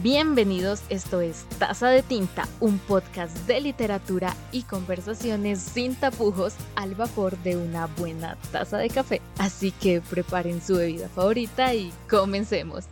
[0.00, 6.94] Bienvenidos, esto es Taza de Tinta, un podcast de literatura y conversaciones sin tapujos al
[6.94, 9.20] vapor de una buena taza de café.
[9.38, 12.84] Así que preparen su bebida favorita y comencemos.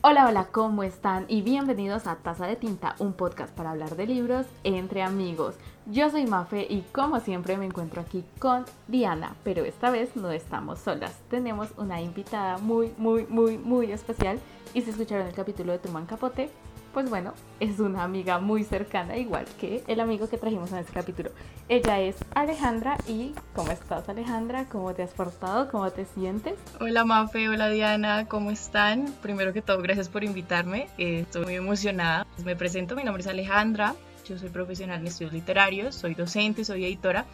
[0.00, 1.26] Hola, hola, ¿cómo están?
[1.28, 5.56] Y bienvenidos a Taza de Tinta, un podcast para hablar de libros entre amigos.
[5.88, 10.32] Yo soy Mafe y como siempre me encuentro aquí con Diana, pero esta vez no
[10.32, 11.12] estamos solas.
[11.30, 14.40] Tenemos una invitada muy, muy, muy, muy especial
[14.74, 16.50] y si escucharon el capítulo de Tuman Capote,
[16.92, 20.92] pues bueno, es una amiga muy cercana, igual que el amigo que trajimos en este
[20.92, 21.30] capítulo.
[21.68, 24.64] Ella es Alejandra y ¿cómo estás Alejandra?
[24.64, 25.70] ¿Cómo te has portado?
[25.70, 26.54] ¿Cómo te sientes?
[26.80, 29.14] Hola Mafe, hola Diana, ¿cómo están?
[29.22, 32.26] Primero que todo, gracias por invitarme, eh, estoy muy emocionada.
[32.44, 33.94] Me presento, mi nombre es Alejandra,
[34.28, 37.26] yo soy profesional en estudios literarios, soy docente, soy editora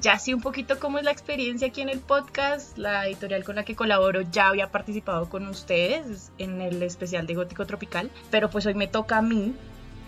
[0.00, 2.76] ya sí un poquito cómo es la experiencia aquí en el podcast.
[2.78, 7.34] La editorial con la que colaboro ya había participado con ustedes en el especial de
[7.34, 9.54] Gótico Tropical, pero pues hoy me toca a mí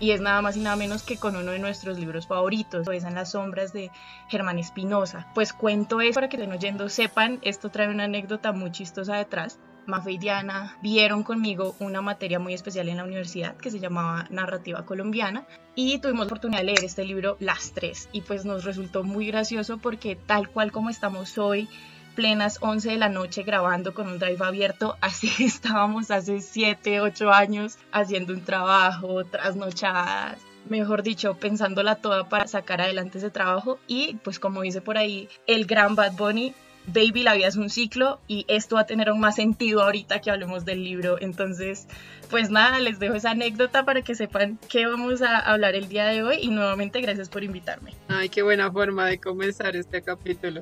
[0.01, 3.05] y es nada más y nada menos que con uno de nuestros libros favoritos, es
[3.05, 3.91] En las sombras de
[4.29, 5.29] Germán Espinosa.
[5.35, 9.59] Pues cuento eso para que estén oyendo sepan, esto trae una anécdota muy chistosa detrás.
[9.87, 14.27] Mafe y Diana vieron conmigo una materia muy especial en la universidad que se llamaba
[14.31, 18.65] Narrativa Colombiana y tuvimos la oportunidad de leer este libro las tres y pues nos
[18.65, 21.69] resultó muy gracioso porque tal cual como estamos hoy,
[22.15, 27.31] plenas 11 de la noche grabando con un drive abierto, así estábamos hace 7, 8
[27.33, 30.39] años haciendo un trabajo, trasnochadas,
[30.69, 33.79] mejor dicho, pensándola toda para sacar adelante ese trabajo.
[33.87, 36.55] Y pues como dice por ahí el gran Bad Bunny,
[36.87, 40.21] Baby, la vida es un ciclo y esto va a tener aún más sentido ahorita
[40.21, 41.17] que hablemos del libro.
[41.21, 41.87] Entonces,
[42.31, 46.07] pues nada, les dejo esa anécdota para que sepan qué vamos a hablar el día
[46.07, 47.95] de hoy y nuevamente gracias por invitarme.
[48.09, 50.61] Ay, qué buena forma de comenzar este capítulo.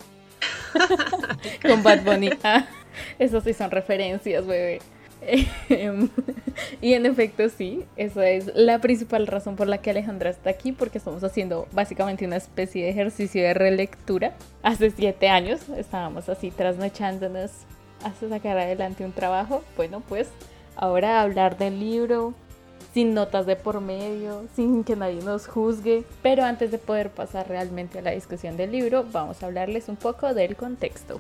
[1.62, 2.30] Con Bad Bunny.
[2.44, 2.66] Ah,
[3.18, 4.80] esos sí son referencias, bebé.
[5.68, 6.08] Em,
[6.80, 10.72] y en efecto sí, esa es la principal razón por la que Alejandra está aquí,
[10.72, 14.34] porque estamos haciendo básicamente una especie de ejercicio de relectura.
[14.62, 17.50] Hace siete años estábamos así trasnochándonos
[18.04, 19.62] hasta sacar adelante un trabajo.
[19.76, 20.28] Bueno, pues
[20.76, 22.34] ahora hablar del libro,
[22.92, 26.04] sin notas de por medio, sin que nadie nos juzgue.
[26.22, 29.96] Pero antes de poder pasar realmente a la discusión del libro, vamos a hablarles un
[29.96, 31.18] poco del contexto.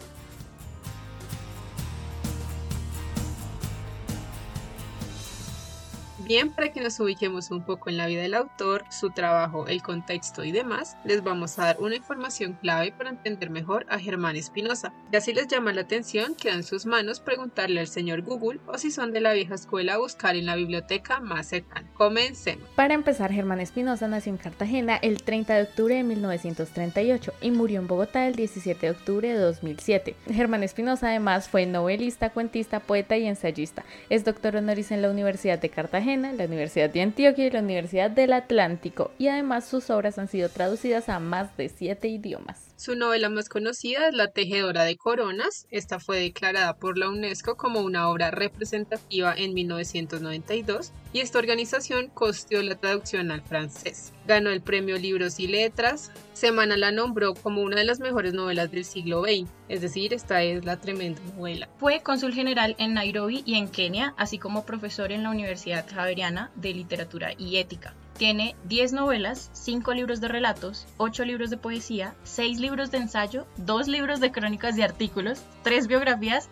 [6.24, 9.82] Bien, para que nos ubiquemos un poco en la vida del autor, su trabajo, el
[9.82, 14.36] contexto y demás, les vamos a dar una información clave para entender mejor a Germán
[14.36, 14.92] Espinosa.
[15.10, 18.78] Y así les llama la atención, queda en sus manos preguntarle al señor Google o
[18.78, 21.90] si son de la vieja escuela buscar en la biblioteca más cercana.
[21.94, 22.68] Comencemos.
[22.76, 27.80] Para empezar, Germán Espinosa nació en Cartagena el 30 de octubre de 1938 y murió
[27.80, 30.14] en Bogotá el 17 de octubre de 2007.
[30.30, 33.84] Germán Espinosa además fue novelista, cuentista, poeta y ensayista.
[34.08, 38.10] Es doctor honoris en la Universidad de Cartagena la Universidad de Antioquia y la Universidad
[38.10, 42.71] del Atlántico, y además sus obras han sido traducidas a más de siete idiomas.
[42.82, 45.68] Su novela más conocida es La Tejedora de Coronas.
[45.70, 52.08] Esta fue declarada por la UNESCO como una obra representativa en 1992 y esta organización
[52.08, 54.12] costeó la traducción al francés.
[54.26, 56.10] Ganó el premio Libros y Letras.
[56.32, 60.42] Semana la nombró como una de las mejores novelas del siglo XX, es decir, esta
[60.42, 61.68] es la tremenda novela.
[61.78, 66.50] Fue cónsul general en Nairobi y en Kenia, así como profesor en la Universidad Javeriana
[66.56, 67.94] de Literatura y Ética.
[68.22, 73.48] Tiene 10 novelas, 5 libros de relatos, 8 libros de poesía, 6 libros de ensayo,
[73.56, 76.48] 2 libros de crónicas y artículos, 3 biografías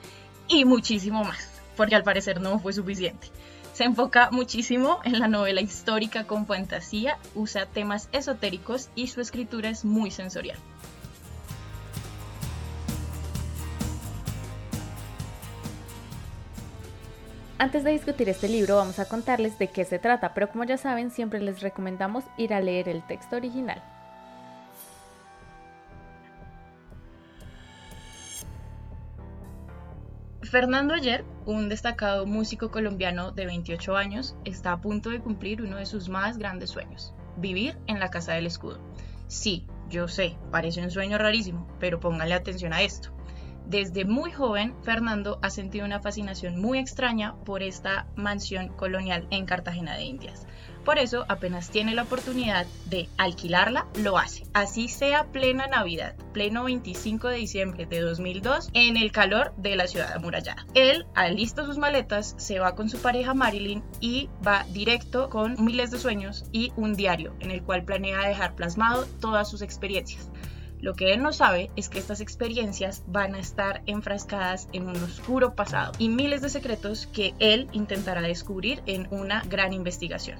[0.48, 3.28] y muchísimo más, porque al parecer no fue suficiente.
[3.72, 9.70] Se enfoca muchísimo en la novela histórica con fantasía, usa temas esotéricos y su escritura
[9.70, 10.58] es muy sensorial.
[17.60, 20.78] Antes de discutir este libro vamos a contarles de qué se trata, pero como ya
[20.78, 23.82] saben siempre les recomendamos ir a leer el texto original.
[30.40, 35.76] Fernando Ayer, un destacado músico colombiano de 28 años, está a punto de cumplir uno
[35.76, 38.80] de sus más grandes sueños, vivir en la Casa del Escudo.
[39.26, 43.10] Sí, yo sé, parece un sueño rarísimo, pero pónganle atención a esto.
[43.70, 49.46] Desde muy joven, Fernando ha sentido una fascinación muy extraña por esta mansión colonial en
[49.46, 50.44] Cartagena de Indias.
[50.84, 54.42] Por eso, apenas tiene la oportunidad de alquilarla, lo hace.
[54.54, 59.86] Así sea plena Navidad, pleno 25 de diciembre de 2002, en el calor de la
[59.86, 60.66] ciudad amurallada.
[60.74, 65.92] Él alista sus maletas, se va con su pareja Marilyn y va directo con miles
[65.92, 70.28] de sueños y un diario en el cual planea dejar plasmado todas sus experiencias.
[70.80, 74.96] Lo que él no sabe es que estas experiencias van a estar enfrascadas en un
[74.96, 80.38] oscuro pasado y miles de secretos que él intentará descubrir en una gran investigación.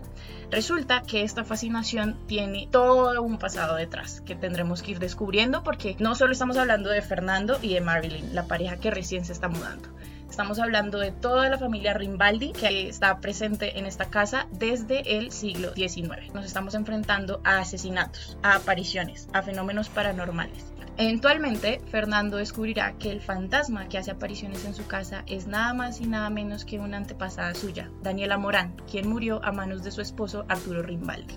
[0.50, 5.94] Resulta que esta fascinación tiene todo un pasado detrás que tendremos que ir descubriendo porque
[5.98, 9.48] no solo estamos hablando de Fernando y de Marilyn, la pareja que recién se está
[9.48, 9.88] mudando.
[10.30, 15.32] Estamos hablando de toda la familia Rimbaldi que está presente en esta casa desde el
[15.32, 16.32] siglo XIX.
[16.32, 20.72] Nos estamos enfrentando a asesinatos, a apariciones, a fenómenos paranormales.
[20.96, 26.00] Eventualmente, Fernando descubrirá que el fantasma que hace apariciones en su casa es nada más
[26.00, 30.00] y nada menos que una antepasada suya, Daniela Morán, quien murió a manos de su
[30.00, 31.34] esposo Arturo Rimbaldi.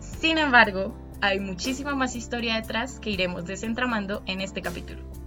[0.00, 5.19] Sin embargo, hay muchísima más historia detrás que iremos desentramando en este capítulo.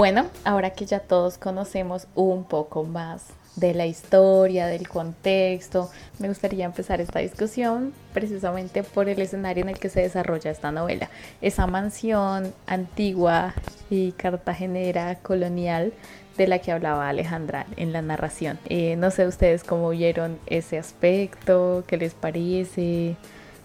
[0.00, 3.26] Bueno, ahora que ya todos conocemos un poco más
[3.56, 9.68] de la historia, del contexto, me gustaría empezar esta discusión precisamente por el escenario en
[9.68, 11.10] el que se desarrolla esta novela.
[11.42, 13.52] Esa mansión antigua
[13.90, 15.92] y cartagenera colonial
[16.38, 18.58] de la que hablaba Alejandra en la narración.
[18.70, 23.16] Eh, no sé ustedes cómo vieron ese aspecto, qué les parece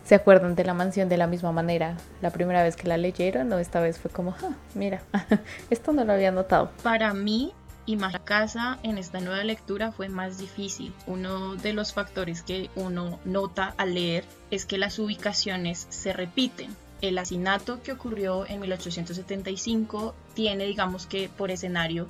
[0.05, 3.51] se acuerdan de la mansión de la misma manera la primera vez que la leyeron
[3.51, 5.01] o esta vez fue como, ah, mira,
[5.69, 6.71] esto no lo había notado.
[6.83, 7.51] Para mí,
[7.87, 10.93] imaginar casa en esta nueva lectura fue más difícil.
[11.07, 16.75] Uno de los factores que uno nota al leer es que las ubicaciones se repiten.
[17.01, 22.07] El asesinato que ocurrió en 1875 tiene, digamos que por escenario,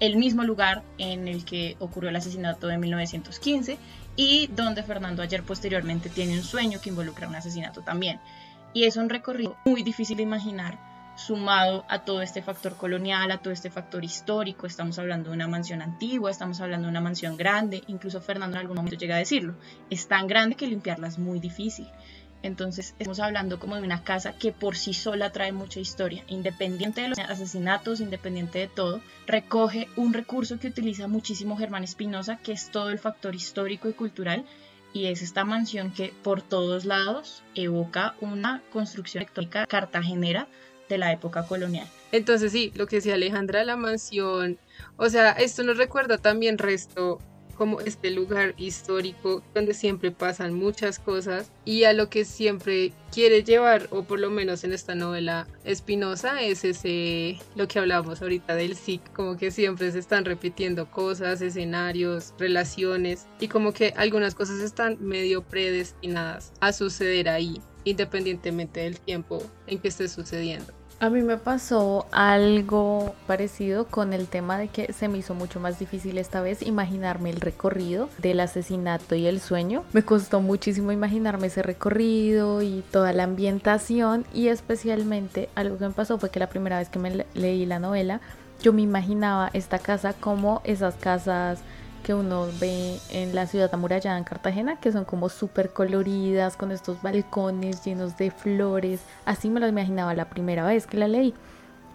[0.00, 3.78] el mismo lugar en el que ocurrió el asesinato de 1915
[4.18, 8.18] y donde Fernando ayer posteriormente tiene un sueño que involucra un asesinato también.
[8.74, 10.76] Y es un recorrido muy difícil de imaginar,
[11.16, 14.66] sumado a todo este factor colonial, a todo este factor histórico.
[14.66, 18.62] Estamos hablando de una mansión antigua, estamos hablando de una mansión grande, incluso Fernando en
[18.62, 19.54] algún momento llega a decirlo.
[19.88, 21.86] Es tan grande que limpiarla es muy difícil.
[22.42, 27.00] Entonces estamos hablando como de una casa que por sí sola trae mucha historia, independiente
[27.00, 32.52] de los asesinatos, independiente de todo, recoge un recurso que utiliza muchísimo Germán Espinosa, que
[32.52, 34.44] es todo el factor histórico y cultural,
[34.92, 40.48] y es esta mansión que por todos lados evoca una construcción arquitectónica cartagenera
[40.88, 41.86] de la época colonial.
[42.12, 44.58] Entonces sí, lo que decía Alejandra, la mansión,
[44.96, 47.18] o sea, esto nos recuerda también resto
[47.58, 53.42] como este lugar histórico donde siempre pasan muchas cosas y a lo que siempre quiere
[53.42, 58.54] llevar, o por lo menos en esta novela Espinosa, es ese, lo que hablábamos ahorita
[58.54, 64.34] del SIC, como que siempre se están repitiendo cosas, escenarios, relaciones y como que algunas
[64.34, 70.77] cosas están medio predestinadas a suceder ahí, independientemente del tiempo en que esté sucediendo.
[71.00, 75.60] A mí me pasó algo parecido con el tema de que se me hizo mucho
[75.60, 79.84] más difícil esta vez imaginarme el recorrido del asesinato y el sueño.
[79.92, 85.94] Me costó muchísimo imaginarme ese recorrido y toda la ambientación y especialmente algo que me
[85.94, 88.20] pasó fue que la primera vez que me leí la novela
[88.60, 91.60] yo me imaginaba esta casa como esas casas
[92.02, 96.72] que uno ve en la ciudad amurallada en Cartagena, que son como súper coloridas, con
[96.72, 99.00] estos balcones llenos de flores.
[99.24, 101.34] Así me lo imaginaba la primera vez que la leí.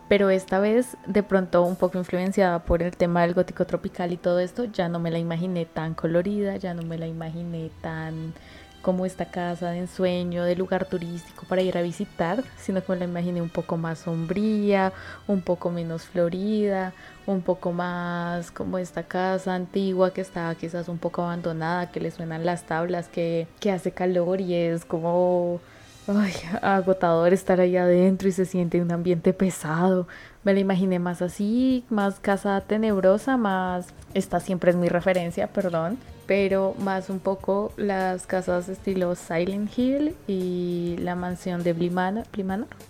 [0.09, 4.17] Pero esta vez, de pronto, un poco influenciada por el tema del gótico tropical y
[4.17, 8.33] todo esto, ya no me la imaginé tan colorida, ya no me la imaginé tan
[8.83, 12.99] como esta casa de ensueño, de lugar turístico para ir a visitar, sino que me
[12.99, 14.91] la imaginé un poco más sombría,
[15.25, 16.93] un poco menos florida,
[17.25, 22.11] un poco más como esta casa antigua que está quizás un poco abandonada, que le
[22.11, 25.61] suenan las tablas, que, que hace calor y es como
[26.07, 30.07] ay, agotador estar ahí adentro y se siente un ambiente pesado.
[30.43, 33.87] Me la imaginé más así, más casa tenebrosa, más...
[34.13, 40.15] Esta siempre es mi referencia, perdón pero más un poco las casas estilo Silent Hill
[40.27, 42.23] y la mansión de Blimana,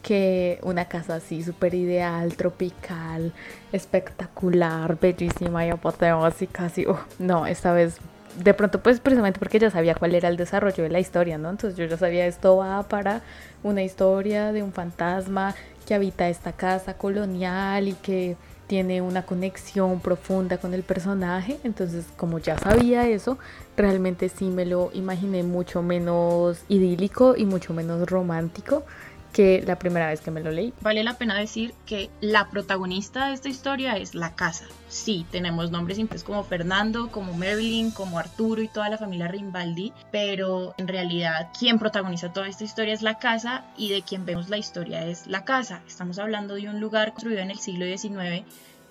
[0.02, 3.34] que una casa así súper ideal, tropical,
[3.72, 6.86] espectacular, bellísima y apoteósica, así,
[7.20, 8.00] no, esta vez
[8.38, 11.50] de pronto pues precisamente porque ya sabía cuál era el desarrollo de la historia, ¿no?
[11.50, 13.22] Entonces yo ya sabía esto va para
[13.62, 18.36] una historia de un fantasma que habita esta casa colonial y que
[18.74, 23.38] tiene una conexión profunda con el personaje, entonces como ya sabía eso,
[23.78, 28.84] realmente sí me lo imaginé mucho menos idílico y mucho menos romántico
[29.34, 30.74] que la primera vez que me lo leí.
[30.82, 34.66] Vale la pena decir que la protagonista de esta historia es la casa.
[34.88, 39.92] Sí, tenemos nombres simples como Fernando, como Marilyn, como Arturo y toda la familia Rimbaldi,
[40.12, 44.50] pero en realidad quien protagoniza toda esta historia es la casa y de quien vemos
[44.50, 45.82] la historia es la casa.
[45.88, 48.46] Estamos hablando de un lugar construido en el siglo XIX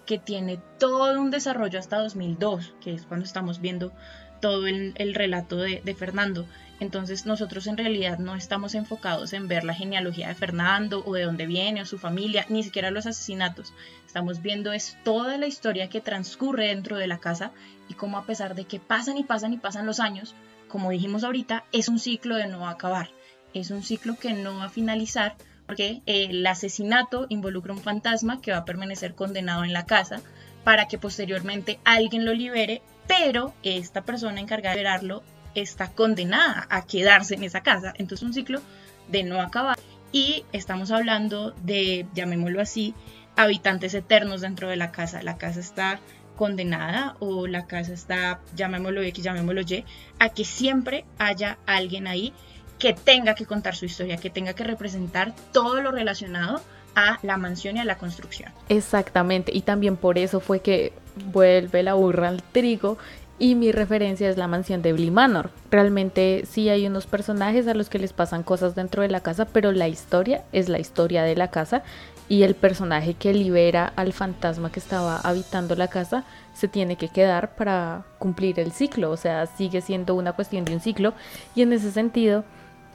[0.06, 3.92] que tiene todo un desarrollo hasta 2002, que es cuando estamos viendo
[4.40, 6.46] todo el, relato de, de, Fernando.
[6.83, 11.23] Entonces nosotros en realidad no estamos enfocados en ver la genealogía de Fernando o de
[11.23, 13.73] dónde viene o su familia, ni siquiera los asesinatos.
[14.05, 17.53] Estamos viendo es toda la historia que transcurre dentro de la casa
[17.89, 20.35] y cómo a pesar de que pasan y pasan y pasan los años,
[20.67, 23.11] como dijimos ahorita, es un ciclo de no acabar.
[23.55, 25.37] Es un ciclo que no va a finalizar
[25.67, 30.21] porque el asesinato involucra un fantasma que va a permanecer condenado en la casa
[30.65, 35.23] para que posteriormente alguien lo libere, pero esta persona encargada de liberarlo
[35.54, 37.92] está condenada a quedarse en esa casa.
[37.97, 38.61] Entonces un ciclo
[39.09, 39.78] de no acabar.
[40.12, 42.94] Y estamos hablando de, llamémoslo así,
[43.37, 45.23] habitantes eternos dentro de la casa.
[45.23, 46.00] La casa está
[46.37, 49.85] condenada o la casa está, llamémoslo X, llamémoslo Y,
[50.18, 52.32] a que siempre haya alguien ahí
[52.78, 56.61] que tenga que contar su historia, que tenga que representar todo lo relacionado
[56.94, 58.52] a la mansión y a la construcción.
[58.68, 60.92] Exactamente, y también por eso fue que
[61.32, 62.99] vuelve la burra al trigo
[63.42, 65.50] y mi referencia es la mansión de Bly Manor.
[65.68, 69.46] Realmente sí hay unos personajes a los que les pasan cosas dentro de la casa,
[69.46, 71.82] pero la historia es la historia de la casa
[72.28, 76.22] y el personaje que libera al fantasma que estaba habitando la casa
[76.54, 80.75] se tiene que quedar para cumplir el ciclo, o sea, sigue siendo una cuestión de
[80.75, 81.12] un ciclo
[81.56, 82.44] y en ese sentido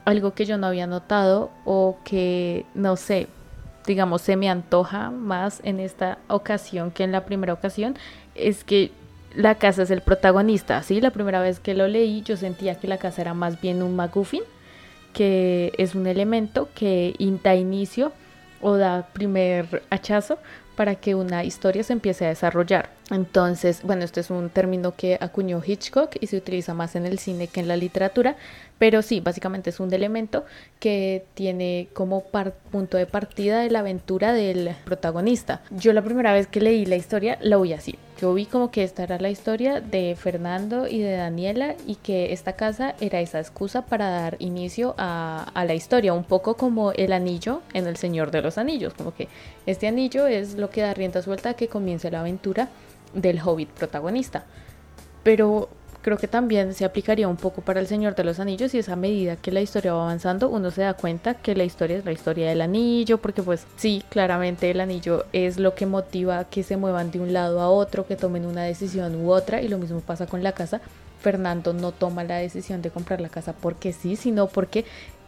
[0.06, 3.26] algo que yo no había notado o que, no sé,
[3.86, 7.98] digamos, se me antoja más en esta ocasión que en la primera ocasión,
[8.34, 8.92] es que
[9.34, 11.00] la casa es el protagonista, ¿sí?
[11.00, 13.96] La primera vez que lo leí yo sentía que la casa era más bien un
[13.96, 14.42] MacGuffin,
[15.12, 18.12] que es un elemento que da inicio
[18.60, 20.38] o da primer hachazo
[20.78, 22.90] para que una historia se empiece a desarrollar.
[23.10, 27.18] Entonces, bueno, este es un término que acuñó Hitchcock y se utiliza más en el
[27.18, 28.36] cine que en la literatura,
[28.78, 30.44] pero sí, básicamente es un elemento
[30.78, 32.22] que tiene como
[32.70, 35.62] punto de partida de la aventura del protagonista.
[35.70, 37.98] Yo la primera vez que leí la historia la vi así.
[38.20, 42.32] Yo vi como que esta era la historia de Fernando y de Daniela y que
[42.32, 46.90] esta casa era esa excusa para dar inicio a, a la historia, un poco como
[46.92, 49.28] el anillo en El Señor de los Anillos, como que
[49.66, 52.68] este anillo es lo que da rienda suelta a que comience la aventura
[53.14, 54.44] del hobbit protagonista.
[55.22, 55.68] Pero
[56.02, 58.96] creo que también se aplicaría un poco para el Señor de los Anillos y esa
[58.96, 62.12] medida que la historia va avanzando uno se da cuenta que la historia es la
[62.12, 66.76] historia del anillo porque pues sí, claramente el anillo es lo que motiva que se
[66.76, 70.00] muevan de un lado a otro, que tomen una decisión u otra y lo mismo
[70.00, 70.80] pasa con la casa.
[71.20, 74.84] Fernando no toma la decisión de comprar la casa porque sí, sino porque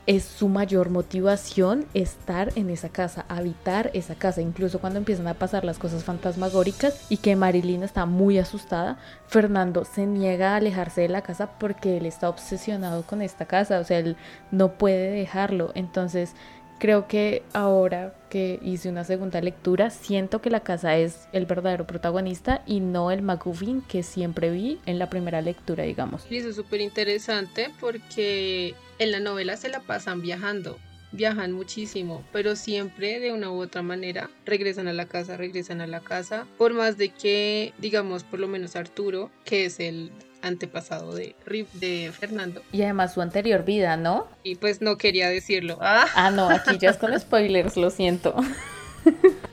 [0.07, 4.40] es su mayor motivación estar en esa casa, habitar esa casa.
[4.40, 9.85] Incluso cuando empiezan a pasar las cosas fantasmagóricas y que Marilyn está muy asustada, Fernando
[9.85, 13.85] se niega a alejarse de la casa porque él está obsesionado con esta casa, o
[13.85, 14.16] sea, él
[14.50, 15.71] no puede dejarlo.
[15.75, 16.35] Entonces,
[16.80, 21.87] creo que ahora que hice una segunda lectura, siento que la casa es el verdadero
[21.87, 26.26] protagonista y no el McGuffin que siempre vi en la primera lectura, digamos.
[26.30, 30.78] Y eso es súper interesante porque en la novela se la pasan viajando,
[31.12, 35.87] viajan muchísimo, pero siempre de una u otra manera regresan a la casa, regresan a
[35.87, 40.10] la casa, por más de que, digamos, por lo menos Arturo, que es el
[40.42, 41.35] antepasado de,
[41.75, 42.62] de Fernando.
[42.73, 44.26] Y además su anterior vida, ¿no?
[44.42, 45.78] Y pues no quería decirlo.
[45.80, 48.35] Ah, ah no, aquí ya es con spoilers, lo siento.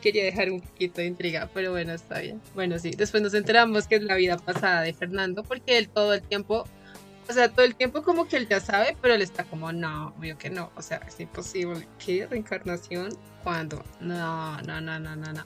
[0.01, 2.41] Quería dejar un poquito de intriga, pero bueno, está bien.
[2.53, 6.13] Bueno, sí, después nos enteramos que es la vida pasada de Fernando, porque él todo
[6.13, 6.65] el tiempo,
[7.29, 10.13] o sea, todo el tiempo como que él ya sabe, pero él está como, no,
[10.17, 11.87] obvio que no, o sea, es imposible.
[12.03, 13.09] ¿Qué reencarnación?
[13.43, 13.83] ¿Cuándo?
[13.99, 15.45] No, no, no, no, no, no.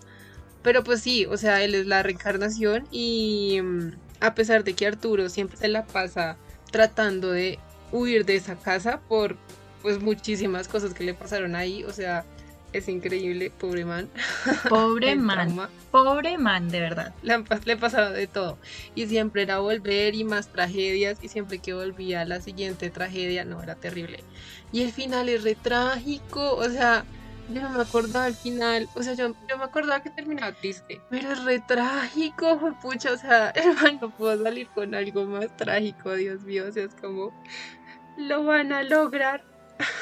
[0.63, 4.87] Pero pues sí, o sea, él es la reencarnación y mm, a pesar de que
[4.87, 6.37] Arturo siempre se la pasa
[6.71, 7.59] tratando de
[7.91, 9.35] huir de esa casa por
[9.81, 12.23] pues muchísimas cosas que le pasaron ahí, o sea,
[12.73, 14.09] es increíble, pobre man.
[14.69, 15.69] Pobre man.
[15.91, 17.13] Pobre man, de verdad.
[17.21, 18.57] Le, le pasaba de todo.
[18.95, 21.17] Y siempre era volver y más tragedias.
[21.21, 24.23] Y siempre que volvía a la siguiente tragedia, no, era terrible.
[24.71, 26.55] Y el final es re trágico.
[26.55, 27.03] O sea,
[27.49, 31.01] yo no me acordaba al final, o sea, yo, yo me acordaba que terminaba triste,
[31.09, 36.41] pero es re trágico, pucha, o sea, hermano, puedo salir con algo más trágico, Dios
[36.43, 37.33] mío, o sea, es como,
[38.17, 39.43] lo van a lograr.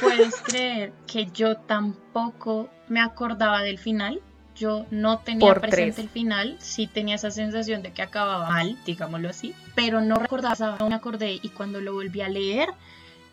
[0.02, 4.22] Puedes creer que yo tampoco me acordaba del final,
[4.54, 9.30] yo no tenía presente el final, sí tenía esa sensación de que acababa mal, digámoslo
[9.30, 12.70] así, pero no recordaba, no me acordé y cuando lo volví a leer,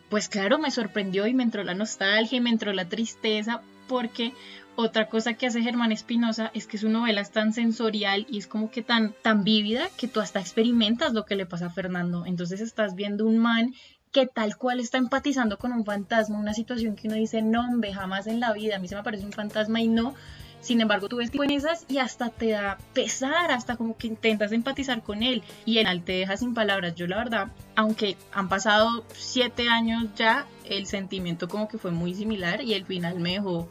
[0.08, 4.32] pues claro, me sorprendió y me entró la nostalgia y me entró la tristeza porque
[4.76, 8.46] otra cosa que hace Germán Espinosa es que su novela es tan sensorial y es
[8.46, 12.26] como que tan, tan vívida que tú hasta experimentas lo que le pasa a Fernando.
[12.26, 13.74] Entonces estás viendo un man
[14.12, 17.92] que tal cual está empatizando con un fantasma, una situación que uno dice, no, hombre,
[17.92, 20.14] jamás en la vida, a mí se me parece un fantasma y no.
[20.60, 24.50] Sin embargo, tú ves en esas y hasta te da pesar, hasta como que intentas
[24.52, 26.94] empatizar con él y final te deja sin palabras.
[26.96, 32.14] Yo la verdad, aunque han pasado siete años ya, el sentimiento como que fue muy
[32.14, 33.68] similar y el final me dejó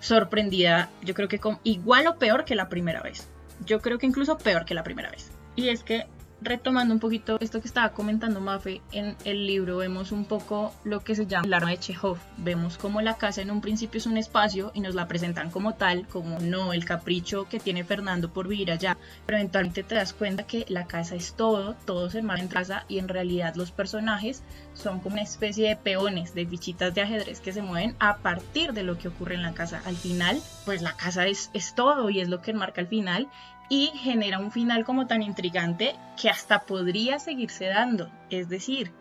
[0.00, 3.28] sorprendida, yo creo que con, igual o peor que la primera vez.
[3.64, 5.30] Yo creo que incluso peor que la primera vez.
[5.56, 6.06] Y es que
[6.40, 11.00] retomando un poquito esto que estaba comentando Mafe, en el libro vemos un poco lo
[11.00, 12.18] que se llama el arma de Chekhov.
[12.36, 15.74] Vemos como la casa en un principio es un espacio y nos la presentan como
[15.74, 20.12] tal, como no el capricho que tiene Fernando por vivir allá, pero eventualmente te das
[20.12, 23.70] cuenta que la casa es todo, todo se enmarca en casa y en realidad los
[23.70, 24.42] personajes
[24.74, 28.72] son como una especie de peones, de fichitas de ajedrez que se mueven a partir
[28.72, 29.80] de lo que ocurre en la casa.
[29.86, 33.28] Al final, pues la casa es, es todo y es lo que enmarca el final
[33.68, 38.10] y genera un final como tan intrigante que hasta podría seguirse dando.
[38.30, 38.92] Es decir,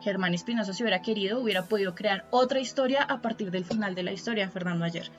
[0.00, 4.02] Germán Espinosa si hubiera querido hubiera podido crear otra historia a partir del final de
[4.02, 5.10] la historia de Fernando Ayer.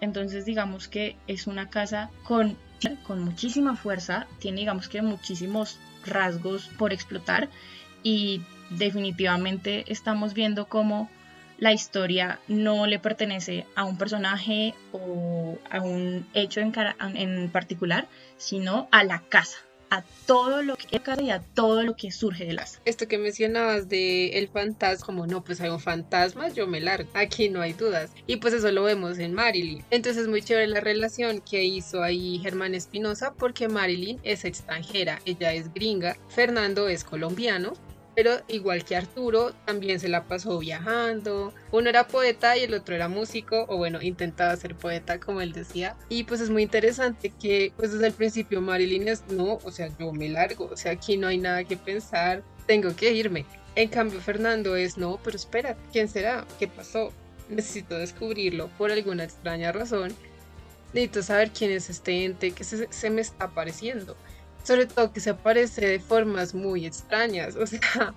[0.00, 2.56] Entonces digamos que es una casa con,
[3.06, 7.48] con muchísima fuerza, tiene digamos que muchísimos rasgos por explotar
[8.02, 11.10] y definitivamente estamos viendo cómo
[11.58, 16.72] la historia no le pertenece a un personaje o a un hecho en,
[17.16, 19.58] en particular, sino a la casa,
[19.90, 22.80] a todo lo que y a todo lo que surge de las.
[22.84, 27.10] Esto que mencionabas de el fantasma, como no, pues hay un fantasma, yo me largo.
[27.14, 28.10] Aquí no hay dudas.
[28.26, 29.84] Y pues eso lo vemos en Marilyn.
[29.90, 35.20] Entonces es muy chévere la relación que hizo ahí Germán Espinosa porque Marilyn es extranjera,
[35.24, 37.72] ella es gringa, Fernando es colombiano
[38.18, 41.54] pero igual que Arturo, también se la pasó viajando.
[41.70, 45.52] Uno era poeta y el otro era músico, o bueno, intentaba ser poeta, como él
[45.52, 45.94] decía.
[46.08, 49.96] Y pues es muy interesante que, pues desde el principio Marilyn es, no, o sea,
[50.00, 53.46] yo me largo, o sea, aquí no hay nada que pensar, tengo que irme.
[53.76, 56.44] En cambio, Fernando es, no, pero espera, ¿quién será?
[56.58, 57.12] ¿Qué pasó?
[57.48, 60.12] Necesito descubrirlo por alguna extraña razón.
[60.92, 64.16] Necesito saber quién es este ente que se, se me está apareciendo
[64.68, 67.56] sobre todo que se aparece de formas muy extrañas.
[67.56, 67.80] O sea,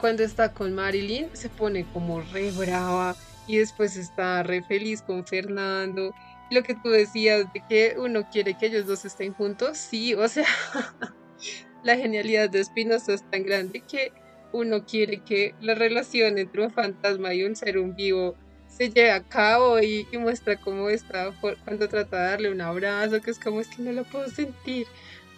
[0.00, 3.16] cuando está con Marilyn se pone como re brava
[3.48, 6.14] y después está re feliz con Fernando.
[6.52, 10.28] Lo que tú decías de que uno quiere que ellos dos estén juntos, sí, o
[10.28, 10.46] sea,
[11.82, 14.12] la genialidad de Spinoza es tan grande que
[14.52, 18.36] uno quiere que la relación entre un fantasma y un ser un vivo
[18.68, 23.20] se lleve a cabo y, y muestra cómo está cuando trata de darle un abrazo,
[23.20, 24.86] que es como es que no lo puedo sentir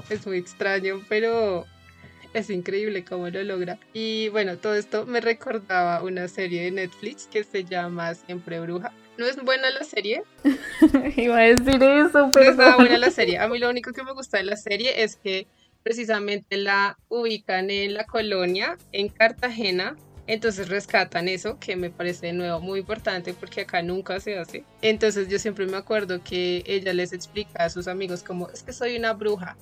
[0.09, 1.67] es muy extraño, pero
[2.35, 3.79] es increíble cómo lo logra.
[3.93, 8.93] Y bueno, todo esto me recordaba una serie de Netflix que se llama Siempre Bruja.
[9.19, 10.23] No es buena la serie.
[11.17, 12.55] Iba a decir eso, pero.
[12.55, 13.39] No es buena la serie.
[13.39, 15.47] A mí lo único que me gusta de la serie es que
[15.83, 19.97] precisamente la ubican en la colonia, en Cartagena.
[20.29, 24.65] Entonces rescatan eso, que me parece de nuevo muy importante porque acá nunca se hace.
[24.81, 28.73] Entonces yo siempre me acuerdo que ella les explica a sus amigos como, es que
[28.73, 29.57] soy una bruja.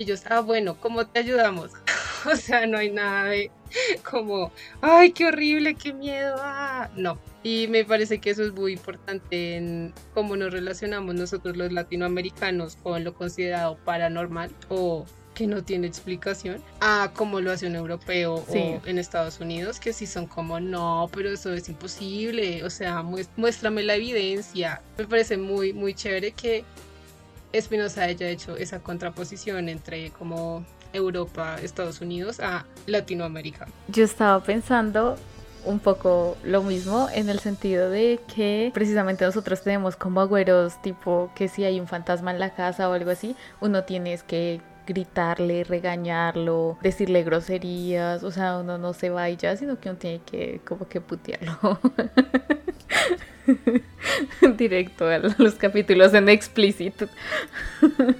[0.00, 1.72] Y yo estaba, bueno, ¿cómo te ayudamos?
[2.32, 3.50] o sea, no hay nada de
[4.10, 6.88] como, ay, qué horrible, qué miedo, ah.
[6.96, 7.18] no.
[7.42, 12.76] Y me parece que eso es muy importante en cómo nos relacionamos nosotros los latinoamericanos
[12.76, 18.36] con lo considerado paranormal o que no tiene explicación a cómo lo hace un europeo
[18.36, 23.02] o en Estados Unidos, que sí son como, no, pero eso es imposible, o sea,
[23.36, 24.80] muéstrame la evidencia.
[24.96, 26.64] Me parece muy, muy chévere que
[27.52, 33.66] Espinosa haya hecho esa contraposición entre como Europa, Estados Unidos a Latinoamérica.
[33.88, 35.16] Yo estaba pensando
[35.64, 41.30] un poco lo mismo en el sentido de que precisamente nosotros tenemos como agüeros tipo
[41.34, 45.64] que si hay un fantasma en la casa o algo así, uno tiene que gritarle,
[45.64, 50.60] regañarlo, decirle groserías, o sea, uno no se va ya, sino que uno tiene que
[50.66, 51.56] como que putearlo.
[54.56, 57.08] Directo a los capítulos en explícito.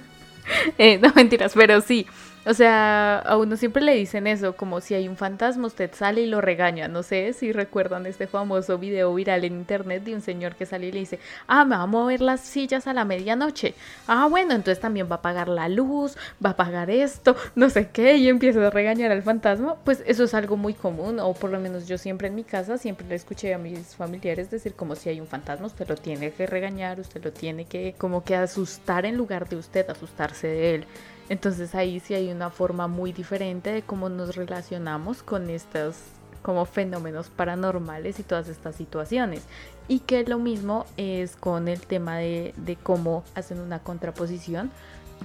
[0.77, 2.07] Eh, no mentiras, pero sí.
[2.43, 6.21] O sea, a uno siempre le dicen eso, como si hay un fantasma, usted sale
[6.21, 6.87] y lo regaña.
[6.87, 10.87] No sé si recuerdan este famoso video viral en internet de un señor que sale
[10.87, 13.75] y le dice, ah, me va a mover las sillas a la medianoche.
[14.07, 17.89] Ah, bueno, entonces también va a apagar la luz, va a apagar esto, no sé
[17.89, 19.75] qué, y empieza a regañar al fantasma.
[19.83, 22.79] Pues eso es algo muy común, o por lo menos yo siempre en mi casa,
[22.79, 26.31] siempre le escuché a mis familiares decir como si hay un fantasma, usted lo tiene
[26.31, 30.75] que regañar, usted lo tiene que como que asustar en lugar de usted asustarse de
[30.75, 30.85] él.
[31.31, 35.95] Entonces ahí sí hay una forma muy diferente de cómo nos relacionamos con estos
[36.41, 39.43] como fenómenos paranormales y todas estas situaciones.
[39.87, 44.71] Y que lo mismo es con el tema de, de cómo hacen una contraposición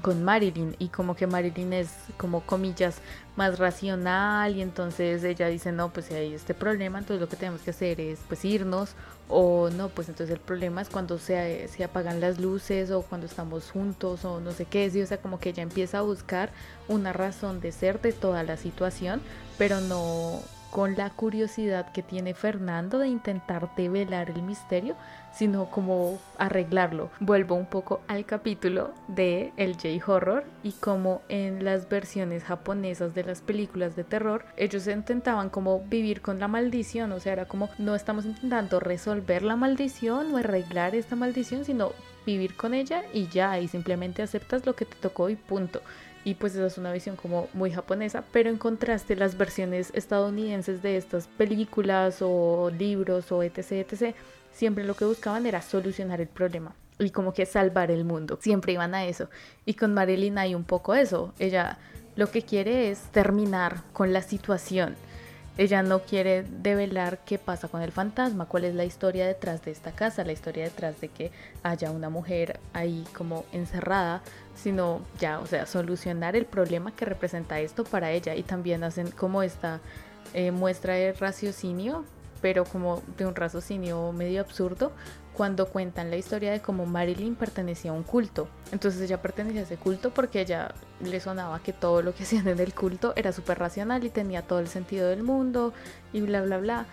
[0.03, 2.99] con Marilyn y como que Marilyn es como comillas
[3.37, 7.37] más racional y entonces ella dice no pues si hay este problema entonces lo que
[7.37, 8.95] tenemos que hacer es pues irnos
[9.29, 13.27] o no pues entonces el problema es cuando se, se apagan las luces o cuando
[13.27, 16.51] estamos juntos o no sé qué sí, o sea como que ella empieza a buscar
[16.89, 19.21] una razón de ser de toda la situación
[19.59, 24.95] pero no con la curiosidad que tiene Fernando de intentar develar el misterio,
[25.37, 27.11] sino como arreglarlo.
[27.21, 33.25] Vuelvo un poco al capítulo de el J-Horror y como en las versiones japonesas de
[33.25, 37.69] las películas de terror, ellos intentaban como vivir con la maldición, o sea, era como
[37.79, 41.93] no estamos intentando resolver la maldición o arreglar esta maldición, sino
[42.25, 45.81] vivir con ella y ya, y simplemente aceptas lo que te tocó y punto
[46.27, 50.83] y pues esa es una visión como muy japonesa, pero en contraste las versiones estadounidenses
[50.83, 54.17] de estas películas o libros o etc, etc,
[54.57, 58.73] siempre lo que buscaban era solucionar el problema y como que salvar el mundo, siempre
[58.73, 59.29] iban a eso.
[59.67, 61.79] Y con Marilyn hay un poco eso, ella
[62.17, 64.97] lo que quiere es terminar con la situación
[65.59, 69.71] ella no quiere develar qué pasa con el fantasma, cuál es la historia detrás de
[69.71, 71.31] esta casa, la historia detrás de que
[71.63, 74.21] haya una mujer ahí como encerrada,
[74.55, 78.35] sino ya, o sea, solucionar el problema que representa esto para ella.
[78.35, 79.81] Y también hacen como esta
[80.35, 82.05] eh, muestra de raciocinio,
[82.41, 84.93] pero como de un raciocinio medio absurdo,
[85.37, 88.49] cuando cuentan la historia de cómo Marilyn pertenecía a un culto.
[88.73, 92.49] Entonces ella pertenecía a ese culto porque ella le sonaba que todo lo que hacían
[92.49, 95.75] en el culto era súper racional y tenía todo el sentido del mundo
[96.13, 96.87] y bla bla bla.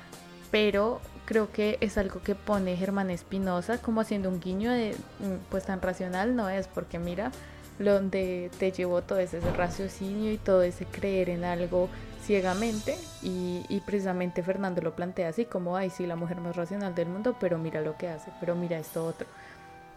[0.51, 5.49] Pero creo que es algo que pone Germán Espinosa como haciendo un guiño de mm,
[5.49, 7.31] pues tan racional no es porque mira
[7.79, 11.89] donde te llevó todo ese raciocinio y todo ese creer en algo
[12.23, 17.07] ciegamente y, precisamente Fernando lo plantea así como, ay, sí, la mujer más racional del
[17.07, 19.27] mundo, pero mira lo que hace, pero mira esto otro.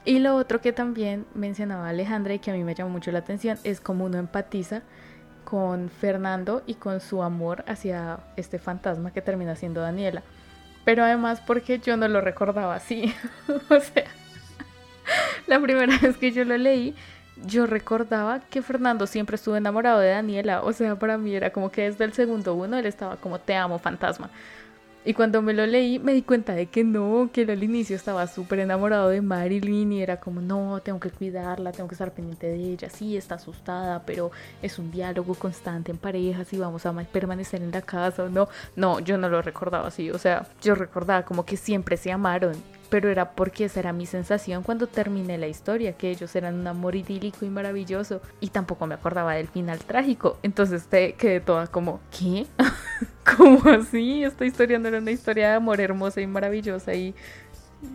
[0.05, 3.21] Y lo otro que también mencionaba Alejandra y que a mí me llamó mucho la
[3.21, 4.83] atención es cómo uno empatiza
[5.45, 10.23] con Fernando y con su amor hacia este fantasma que termina siendo Daniela.
[10.85, 13.13] Pero además porque yo no lo recordaba así.
[13.71, 14.05] o sea,
[15.47, 16.95] la primera vez que yo lo leí,
[17.45, 20.63] yo recordaba que Fernando siempre estuvo enamorado de Daniela.
[20.63, 23.55] O sea, para mí era como que desde el segundo uno él estaba como te
[23.55, 24.31] amo, fantasma.
[25.05, 27.95] Y cuando me lo leí me di cuenta de que no, que él al inicio
[27.95, 32.11] estaba súper enamorado de Marilyn y era como, no, tengo que cuidarla, tengo que estar
[32.11, 36.87] pendiente de ella, sí, está asustada, pero es un diálogo constante en parejas y vamos
[36.87, 38.49] a permanecer en la casa o no.
[38.75, 42.57] No, yo no lo recordaba así, o sea, yo recordaba como que siempre se amaron
[42.89, 46.67] pero era porque esa era mi sensación cuando terminé la historia, que ellos eran un
[46.67, 51.67] amor idílico y maravilloso, y tampoco me acordaba del final trágico, entonces te quedé toda
[51.67, 52.47] como, ¿qué?
[53.37, 54.23] ¿Cómo así?
[54.25, 57.15] Esta historia no era una historia de amor hermosa y maravillosa y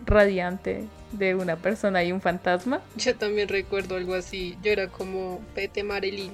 [0.06, 2.80] radiante de una persona y un fantasma.
[2.96, 6.32] Yo también recuerdo algo así, yo era como, vete Marilyn.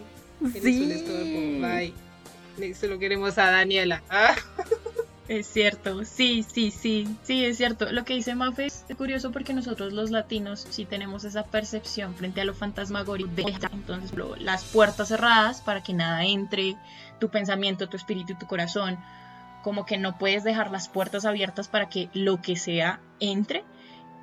[0.61, 1.61] Sí.
[1.61, 2.75] Bye.
[2.75, 4.03] Solo queremos a Daniela.
[4.09, 4.35] Ah.
[5.29, 7.93] Es cierto, sí, sí, sí, sí, es cierto.
[7.93, 12.41] Lo que dice Mafe es curioso porque nosotros los latinos sí tenemos esa percepción frente
[12.41, 13.29] a lo fantasmagórico
[13.71, 16.77] entonces las puertas cerradas para que nada entre,
[17.21, 18.97] tu pensamiento, tu espíritu tu corazón,
[19.63, 23.65] como que no puedes dejar las puertas abiertas para que lo que sea entre.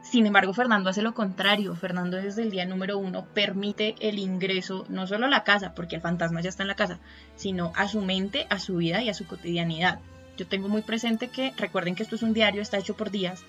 [0.02, 1.76] Sin embargo, Fernando hace lo contrario.
[1.76, 5.98] Fernando desde el día número uno permite el ingreso no solo a la casa, porque
[5.98, 7.00] el fantasma ya está en la casa,
[7.36, 10.00] sino a su mente, a su vida y a su cotidianidad.
[10.38, 13.44] Yo tengo muy presente que, recuerden que esto es un diario, está hecho por días,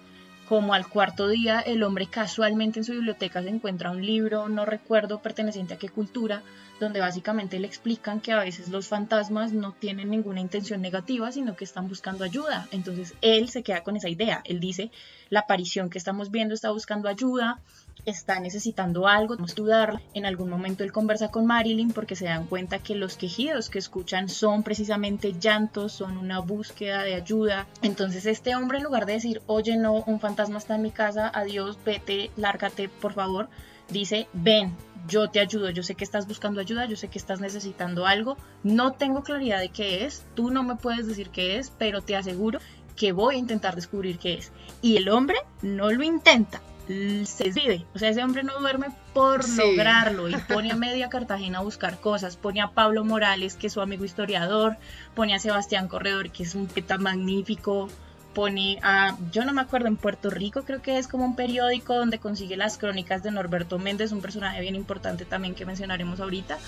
[0.49, 4.65] como al cuarto día el hombre casualmente en su biblioteca se encuentra un libro, no
[4.65, 6.43] recuerdo perteneciente a qué cultura,
[6.79, 11.57] donde básicamente le explican que a veces los fantasmas no tienen ninguna intención negativa, sino
[11.57, 12.69] que están buscando ayuda.
[12.71, 14.43] Entonces él se queda con esa idea.
[14.45, 14.93] Él dice,
[15.31, 17.61] la aparición que estamos viendo está buscando ayuda,
[18.07, 20.01] está necesitando algo, a ayudarla.
[20.15, 23.79] En algún momento él conversa con Marilyn porque se dan cuenta que los quejidos que
[23.79, 27.67] escuchan son precisamente llantos, son una búsqueda de ayuda.
[27.83, 31.31] Entonces este hombre en lugar de decir, oye no, un fantasma está en mi casa,
[31.35, 33.49] adiós, vete, lárgate, por favor,
[33.91, 34.75] dice, ven,
[35.09, 38.37] yo te ayudo, yo sé que estás buscando ayuda, yo sé que estás necesitando algo,
[38.63, 42.17] no tengo claridad de qué es, tú no me puedes decir qué es, pero te
[42.17, 42.61] aseguro
[42.97, 44.53] que voy a intentar descubrir qué es.
[44.83, 47.85] Y el hombre no lo intenta, se vive.
[47.95, 52.01] O sea, ese hombre no duerme por lograrlo y pone a media Cartagena a buscar
[52.01, 52.37] cosas.
[52.37, 54.77] Pone a Pablo Morales, que es su amigo historiador.
[55.15, 57.89] Pone a Sebastián Corredor, que es un peta magnífico
[58.37, 61.95] pone a, yo no me acuerdo, en Puerto Rico creo que es como un periódico
[61.95, 66.59] donde consigue las crónicas de Norberto Méndez, un personaje bien importante también que mencionaremos ahorita.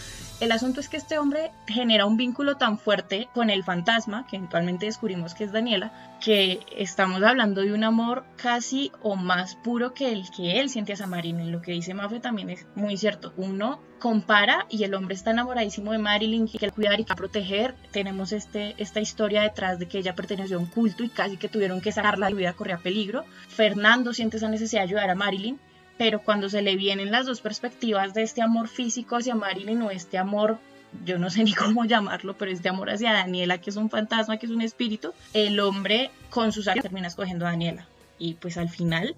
[0.40, 4.37] El asunto es que este hombre genera un vínculo tan fuerte con el fantasma, que
[4.37, 9.94] eventualmente descubrimos que es Daniela, que estamos hablando de un amor casi o más puro
[9.94, 11.52] que el que él siente a Marilyn.
[11.52, 13.33] Lo que dice Mafe también es muy cierto.
[13.37, 17.74] Uno compara y el hombre está enamoradísimo de Marilyn, que quiere cuidar y que proteger.
[17.92, 21.48] Tenemos este, esta historia detrás de que ella perteneció a un culto y casi que
[21.48, 23.24] tuvieron que sacarla, la vida corría peligro.
[23.48, 25.61] Fernando siente esa necesidad de ayudar a Marilyn,
[25.98, 29.90] pero cuando se le vienen las dos perspectivas de este amor físico hacia Marilyn o
[29.90, 30.59] este amor
[31.05, 34.38] yo no sé ni cómo llamarlo, pero este amor hacia Daniela, que es un fantasma,
[34.38, 37.87] que es un espíritu, el hombre con sus años termina escogiendo a Daniela.
[38.18, 39.14] Y pues al final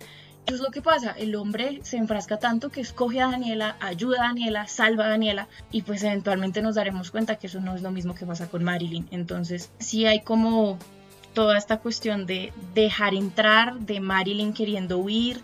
[0.46, 4.24] eso es lo que pasa, el hombre se enfrasca tanto que escoge a Daniela, ayuda
[4.24, 7.82] a Daniela, salva a Daniela y pues eventualmente nos daremos cuenta que eso no es
[7.82, 9.06] lo mismo que pasa con Marilyn.
[9.10, 10.78] Entonces sí hay como
[11.34, 15.40] toda esta cuestión de dejar entrar, de Marilyn queriendo huir,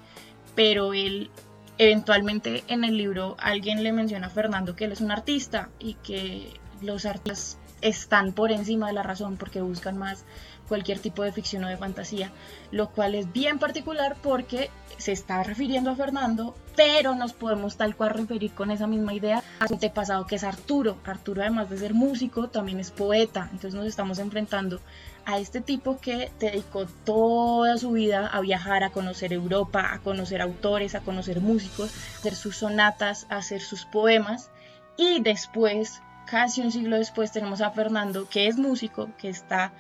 [0.55, 1.31] pero él
[1.79, 5.95] eventualmente en el libro alguien le menciona a Fernando que él es un artista y
[5.95, 10.25] que los artistas están por encima de la razón porque buscan más
[10.69, 12.33] cualquier tipo de ficción o de fantasía,
[12.71, 17.95] lo cual es bien particular porque se está refiriendo a Fernando, pero nos podemos tal
[17.95, 20.97] cual referir con esa misma idea a su antepasado que es Arturo.
[21.05, 24.81] Arturo además de ser músico también es poeta, entonces nos estamos enfrentando
[25.27, 30.41] a este tipo que dedicó toda su vida a viajar, a conocer Europa, a conocer
[30.41, 34.51] autores, a conocer músicos, a hacer sus sonatas, a hacer sus poemas.
[34.97, 39.73] Y después casi un siglo después tenemos a Fernando, que es músico, que está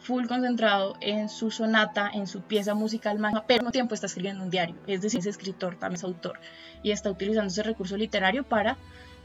[0.00, 4.06] full concentrado en su sonata, en su pieza musical más, pero al mismo tiempo está
[4.06, 6.38] escribiendo un diario, es decir, es escritor, también es autor,
[6.82, 8.76] y está utilizando ese recurso literario para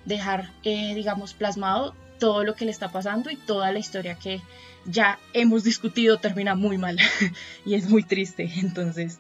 [0.06, 4.42] dejar, eh, digamos, plasmado todo lo que le está pasando y toda la historia que
[4.86, 6.98] ya hemos discutido termina muy mal
[7.66, 8.50] y es muy triste.
[8.58, 9.20] Entonces,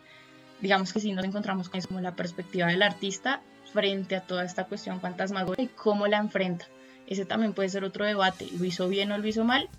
[0.61, 3.41] digamos que si nos encontramos con eso como la perspectiva del artista
[3.73, 6.65] frente a toda esta cuestión fantasmagórica y cómo la enfrenta.
[7.07, 8.47] Ese también puede ser otro debate.
[8.57, 9.69] ¿Lo hizo bien o lo hizo mal?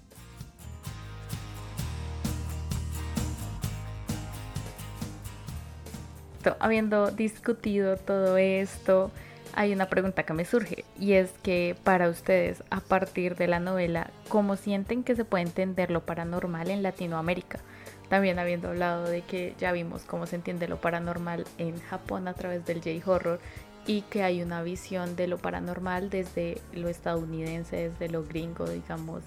[6.58, 9.10] Habiendo discutido todo esto,
[9.54, 13.60] hay una pregunta que me surge y es que para ustedes, a partir de la
[13.60, 17.60] novela, ¿cómo sienten que se puede entender lo paranormal en Latinoamérica?
[18.08, 22.34] También habiendo hablado de que ya vimos cómo se entiende lo paranormal en Japón a
[22.34, 23.40] través del J-Horror
[23.86, 29.22] y que hay una visión de lo paranormal desde lo estadounidense, desde lo gringo, digamos,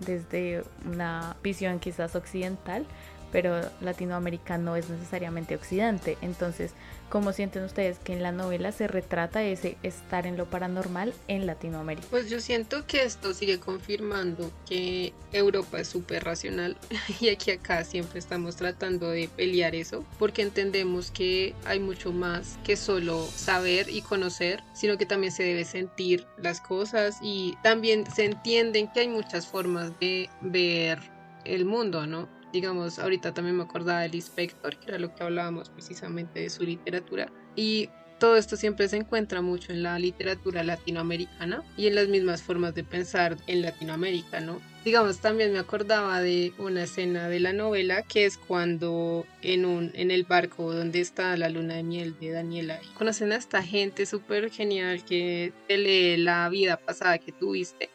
[0.00, 2.86] desde una visión quizás occidental,
[3.32, 6.16] pero Latinoamérica no es necesariamente Occidente.
[6.22, 6.72] Entonces,
[7.08, 11.46] ¿cómo sienten ustedes que en la novela se retrata ese estar en lo paranormal en
[11.46, 12.06] Latinoamérica?
[12.10, 16.76] Pues yo siento que esto sigue confirmando que Europa es súper racional
[17.20, 22.58] y aquí acá siempre estamos tratando de pelear eso porque entendemos que hay mucho más
[22.64, 28.04] que solo saber y conocer, sino que también se debe sentir las cosas y también
[28.10, 30.98] se entienden que hay muchas formas de ver
[31.44, 32.28] el mundo, ¿no?
[32.52, 36.64] Digamos, ahorita también me acordaba del inspector, que era lo que hablábamos precisamente de su
[36.64, 37.30] literatura.
[37.54, 42.42] Y todo esto siempre se encuentra mucho en la literatura latinoamericana y en las mismas
[42.42, 44.60] formas de pensar en Latinoamérica, ¿no?
[44.84, 49.90] Digamos, también me acordaba de una escena de la novela que es cuando en, un,
[49.94, 54.06] en el barco donde está la luna de miel de Daniela conocen a esta gente
[54.06, 57.90] súper genial que te lee la vida pasada que tuviste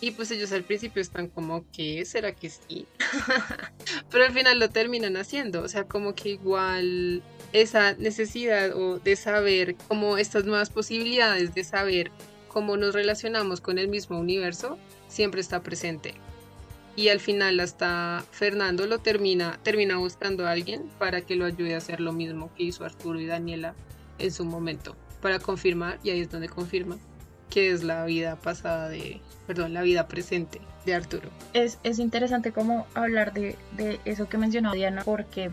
[0.00, 2.04] y pues ellos al principio están como, ¿qué?
[2.04, 2.86] ¿Será que sí?
[4.10, 5.62] Pero al final lo terminan haciendo.
[5.62, 11.64] O sea, como que igual esa necesidad o de saber como estas nuevas posibilidades de
[11.64, 12.10] saber
[12.48, 14.78] cómo nos relacionamos con el mismo universo
[15.08, 16.14] siempre está presente.
[16.94, 21.74] Y al final hasta Fernando lo termina, termina buscando a alguien para que lo ayude
[21.74, 23.74] a hacer lo mismo que hizo Arturo y Daniela
[24.18, 26.96] en su momento, para confirmar, y ahí es donde confirma
[27.50, 31.30] que es la vida pasada de, perdón, la vida presente de Arturo.
[31.52, 35.50] Es, es interesante como hablar de, de eso que mencionó Diana, porque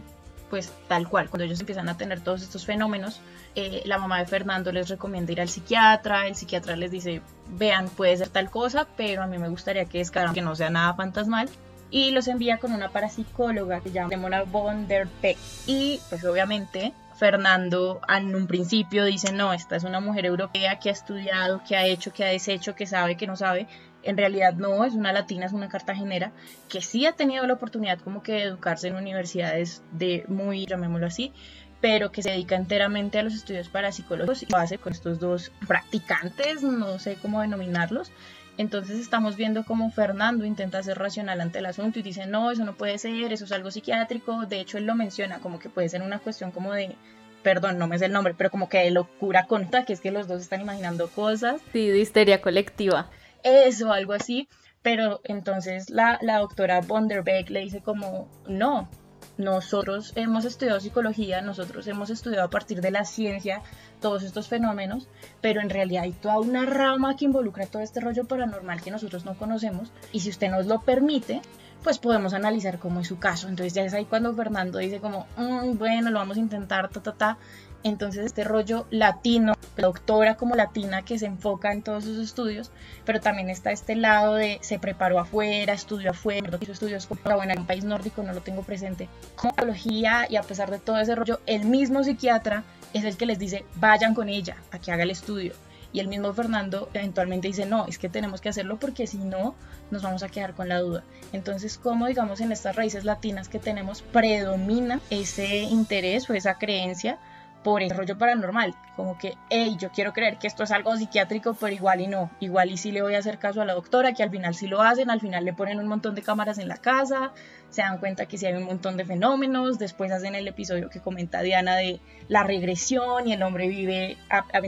[0.50, 3.22] pues tal cual, cuando ellos empiezan a tener todos estos fenómenos,
[3.56, 7.22] eh, la mamá de Fernando les recomienda ir al psiquiatra, el psiquiatra les dice,
[7.58, 10.70] vean, puede ser tal cosa, pero a mí me gustaría que descarguen que no sea
[10.70, 11.50] nada fantasmal,
[11.90, 15.38] y los envía con una parapsicóloga que llama Demona von der Peck.
[15.66, 20.90] Y pues obviamente Fernando en un principio dice, no, esta es una mujer europea que
[20.90, 23.68] ha estudiado, que ha hecho, que ha deshecho, que sabe, que no sabe.
[24.02, 26.34] En realidad no, es una latina, es una cartagenera,
[26.70, 31.08] que sí ha tenido la oportunidad como que de educarse en universidades de muy, llamémoslo
[31.08, 31.32] así,
[31.80, 35.52] pero que se dedica enteramente a los estudios parapsicológicos y lo hace con estos dos
[35.68, 38.12] practicantes, no sé cómo denominarlos,
[38.58, 42.64] Entonces estamos viendo cómo Fernando intenta ser racional ante el asunto y dice, no, eso
[42.64, 44.46] no puede ser, eso es algo psiquiátrico.
[44.46, 46.96] De hecho, él lo menciona como que puede ser una cuestión como de,
[47.42, 50.12] perdón, no me es el nombre, pero como que de locura conta, que es que
[50.12, 51.62] los dos están imaginando cosas.
[51.72, 53.10] Sí, de histeria colectiva.
[53.44, 54.48] Eso, algo así.
[54.84, 58.90] Pero entonces la, la doctora Vonderbeck le dice como, no,
[59.38, 63.62] nosotros hemos estudiado psicología, nosotros hemos estudiado a partir de la ciencia
[64.00, 65.08] todos estos fenómenos,
[65.42, 69.26] pero en realidad hay toda una rama que involucra todo este rollo paranormal que nosotros
[69.26, 71.42] no conocemos y si usted nos lo permite,
[71.84, 73.50] pues podemos analizar cómo es su caso.
[73.50, 77.02] Entonces ya es ahí cuando Fernando dice como, mm, bueno, lo vamos a intentar, ta,
[77.02, 77.38] ta, ta.
[77.84, 82.72] Entonces este rollo latino, la doctora como latina que se enfoca en todos sus estudios,
[83.06, 87.36] pero también está este lado de se preparó afuera, estudió afuera, hizo estudios como la
[87.36, 90.80] buena en un país nórdico, no lo tengo presente, como biología y a pesar de
[90.80, 94.80] todo ese rollo, el mismo psiquiatra es el que les dice vayan con ella a
[94.80, 95.54] que haga el estudio.
[95.92, 99.54] Y el mismo Fernando eventualmente dice, no, es que tenemos que hacerlo porque si no,
[99.92, 101.04] nos vamos a quedar con la duda.
[101.34, 107.20] Entonces, como digamos en estas raíces latinas que tenemos, predomina ese interés o esa creencia
[107.64, 111.54] por el rollo paranormal, como que, hey, yo quiero creer que esto es algo psiquiátrico,
[111.54, 114.14] pero igual y no, igual y sí le voy a hacer caso a la doctora,
[114.14, 116.68] que al final sí lo hacen, al final le ponen un montón de cámaras en
[116.68, 117.32] la casa,
[117.70, 121.00] se dan cuenta que sí hay un montón de fenómenos, después hacen el episodio que
[121.00, 124.18] comenta Diana de la regresión y el hombre vive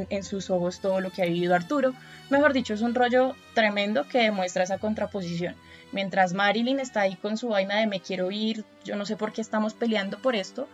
[0.09, 1.93] en sus ojos todo lo que ha vivido Arturo.
[2.29, 5.55] Mejor dicho, es un rollo tremendo que demuestra esa contraposición.
[5.91, 9.31] Mientras Marilyn está ahí con su vaina de me quiero ir, yo no sé por
[9.31, 10.67] qué estamos peleando por esto,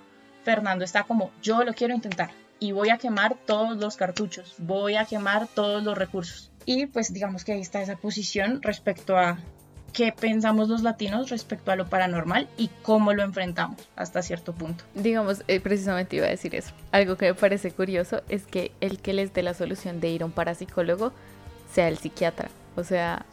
[0.43, 4.95] Fernando está como, yo lo quiero intentar y voy a quemar todos los cartuchos, voy
[4.95, 6.51] a quemar todos los recursos.
[6.65, 9.39] Y pues digamos que ahí está esa posición respecto a
[9.93, 14.83] qué pensamos los latinos respecto a lo paranormal y cómo lo enfrentamos hasta cierto punto.
[14.93, 16.71] Digamos, eh, precisamente iba a decir eso.
[16.91, 20.21] Algo que me parece curioso es que el que les dé la solución de ir
[20.21, 21.13] a un parapsicólogo
[21.73, 22.49] sea el psiquiatra.
[22.75, 23.25] O sea,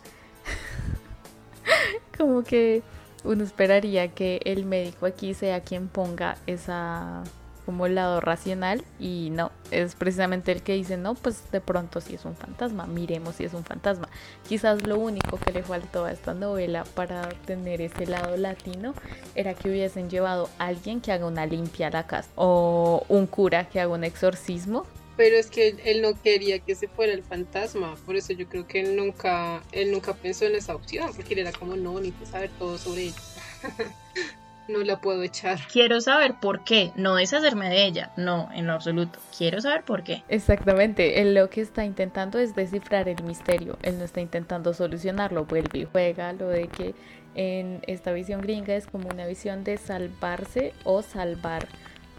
[2.17, 2.83] como que
[3.25, 7.23] uno esperaría que el médico aquí sea quien ponga esa
[7.69, 12.15] como lado racional y no, es precisamente el que dice, no, pues de pronto si
[12.15, 14.09] es un fantasma, miremos si es un fantasma.
[14.49, 18.95] Quizás lo único que le faltó a esta novela para tener ese lado latino
[19.35, 23.27] era que hubiesen llevado a alguien que haga una limpia a la casa o un
[23.27, 24.87] cura que haga un exorcismo
[25.19, 28.69] pero es que él no quería que se fuera el fantasma, por eso yo creo
[28.69, 32.15] que él nunca, él nunca pensó en esa opción, porque él era como, no, ni
[32.31, 33.17] saber todo sobre ella.
[34.69, 35.59] no la puedo echar.
[35.73, 39.19] Quiero saber por qué, no deshacerme de ella, no, en lo absoluto.
[39.37, 40.23] Quiero saber por qué.
[40.29, 45.47] Exactamente, él lo que está intentando es descifrar el misterio, él no está intentando solucionarlo,
[45.47, 46.95] vuelve y juega lo de que
[47.35, 51.67] en esta visión gringa es como una visión de salvarse o salvar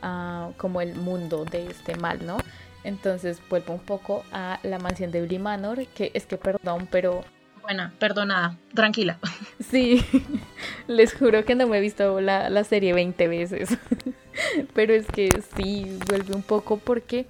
[0.03, 2.39] uh, como el mundo de este mal, ¿no?
[2.83, 7.23] Entonces vuelvo un poco a la mansión de Billy Manor, que es que perdón, pero...
[7.61, 9.19] Buena, perdonada, tranquila.
[9.59, 10.03] Sí,
[10.87, 13.77] les juro que no me he visto la, la serie 20 veces,
[14.73, 17.27] pero es que sí, vuelve un poco porque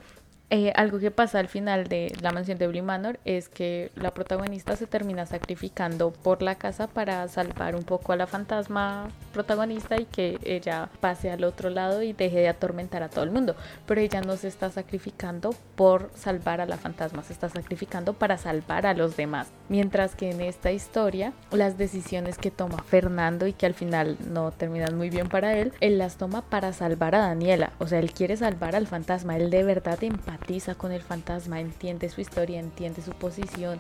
[0.52, 4.12] eh, algo que pasa al final de la mansión de Bly Manor es que la
[4.12, 10.02] protagonista se termina sacrificando por la casa para salvar un poco a la fantasma protagonista
[10.02, 13.56] y que ella pase al otro lado y deje de atormentar a todo el mundo.
[13.86, 18.40] Pero ella no se está sacrificando por salvar a la fantasma, se está sacrificando para
[18.40, 19.50] salvar a los demás.
[19.68, 24.50] Mientras que en esta historia, las decisiones que toma Fernando y que al final no
[24.50, 27.74] terminan muy bien para él, él las toma para salvar a Daniela.
[27.78, 30.02] O sea, él quiere salvar al fantasma, él de verdad
[30.48, 33.80] empata con el fantasma, entiende su historia, entiende su posición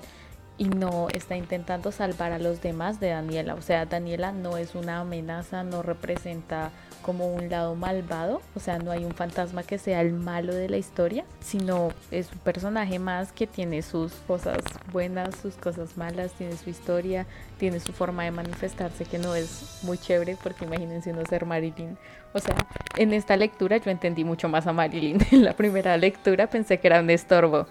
[0.57, 3.55] y no está intentando salvar a los demás de Daniela.
[3.55, 8.77] O sea, Daniela no es una amenaza, no representa como un lado malvado, o sea,
[8.77, 12.99] no hay un fantasma que sea el malo de la historia, sino es un personaje
[12.99, 14.57] más que tiene sus cosas
[14.91, 17.25] buenas, sus cosas malas, tiene su historia,
[17.57, 21.97] tiene su forma de manifestarse que no es muy chévere, porque imagínense no ser Marilyn.
[22.33, 22.55] O sea,
[22.97, 25.19] en esta lectura yo entendí mucho más a Marilyn.
[25.31, 27.67] En la primera lectura pensé que era un estorbo.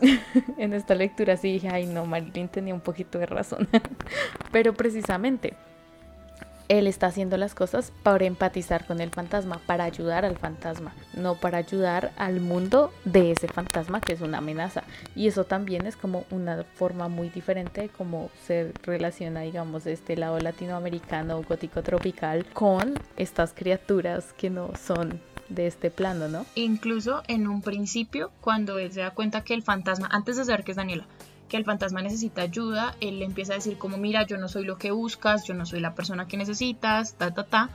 [0.58, 3.68] en esta lectura sí dije, ay no, Marilyn tenía un poquito de razón.
[4.52, 5.54] Pero precisamente
[6.70, 11.34] él está haciendo las cosas para empatizar con el fantasma, para ayudar al fantasma, no
[11.34, 14.84] para ayudar al mundo de ese fantasma que es una amenaza.
[15.16, 20.16] Y eso también es como una forma muy diferente de cómo se relaciona, digamos, este
[20.16, 26.46] lado latinoamericano gótico tropical con estas criaturas que no son de este plano, ¿no?
[26.54, 30.62] Incluso en un principio, cuando él se da cuenta que el fantasma, antes de saber
[30.62, 31.06] que es Daniela,
[31.50, 34.64] que el fantasma necesita ayuda, él le empieza a decir como, mira, yo no soy
[34.64, 37.70] lo que buscas, yo no soy la persona que necesitas, ta, ta, ta.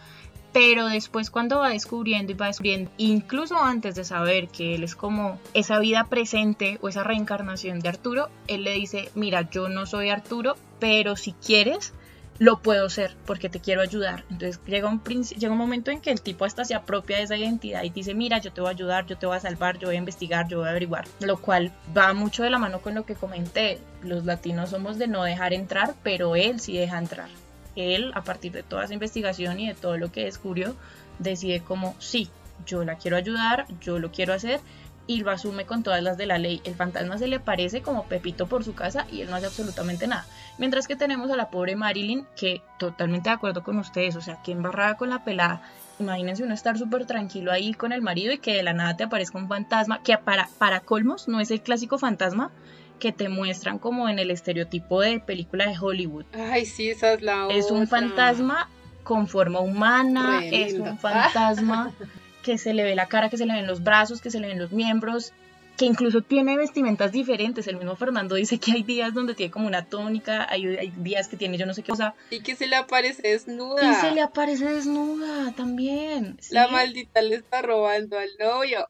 [0.53, 4.95] pero después cuando va descubriendo y va descubriendo, incluso antes de saber que él es
[4.95, 9.85] como esa vida presente o esa reencarnación de Arturo, él le dice, mira, yo no
[9.85, 11.93] soy Arturo, pero si quieres,
[12.37, 14.23] lo puedo ser porque te quiero ayudar.
[14.29, 17.37] Entonces llega un, llega un momento en que el tipo hasta se apropia de esa
[17.37, 19.87] identidad y dice, mira, yo te voy a ayudar, yo te voy a salvar, yo
[19.87, 21.05] voy a investigar, yo voy a averiguar.
[21.19, 23.79] Lo cual va mucho de la mano con lo que comenté.
[24.01, 27.29] Los latinos somos de no dejar entrar, pero él sí deja entrar.
[27.75, 30.75] Él, a partir de toda esa investigación y de todo lo que descubrió,
[31.19, 32.29] decide como, sí,
[32.65, 34.59] yo la quiero ayudar, yo lo quiero hacer
[35.07, 36.61] y lo asume con todas las de la ley.
[36.63, 40.07] El fantasma se le parece como Pepito por su casa y él no hace absolutamente
[40.07, 40.25] nada.
[40.57, 44.41] Mientras que tenemos a la pobre Marilyn, que totalmente de acuerdo con ustedes, o sea,
[44.41, 45.61] que embarrada con la pelada.
[45.99, 49.03] Imagínense uno estar súper tranquilo ahí con el marido y que de la nada te
[49.03, 52.51] aparezca un fantasma, que para, para colmos no es el clásico fantasma
[52.99, 56.25] que te muestran como en el estereotipo de película de Hollywood.
[56.33, 58.69] Ay, sí, esa es la Es un fantasma
[59.03, 61.93] con forma humana, es un fantasma
[62.45, 64.47] que se le ve la cara, que se le ven los brazos, que se le
[64.47, 65.33] ven los miembros,
[65.77, 67.65] que incluso tiene vestimentas diferentes.
[67.65, 71.37] El mismo Fernando dice que hay días donde tiene como una tónica, hay, días que
[71.37, 72.13] tiene yo no sé qué cosa.
[72.29, 73.81] Y que se le aparece desnuda.
[73.81, 76.37] Y se le aparece desnuda también.
[76.51, 78.87] La maldita le está robando al novio.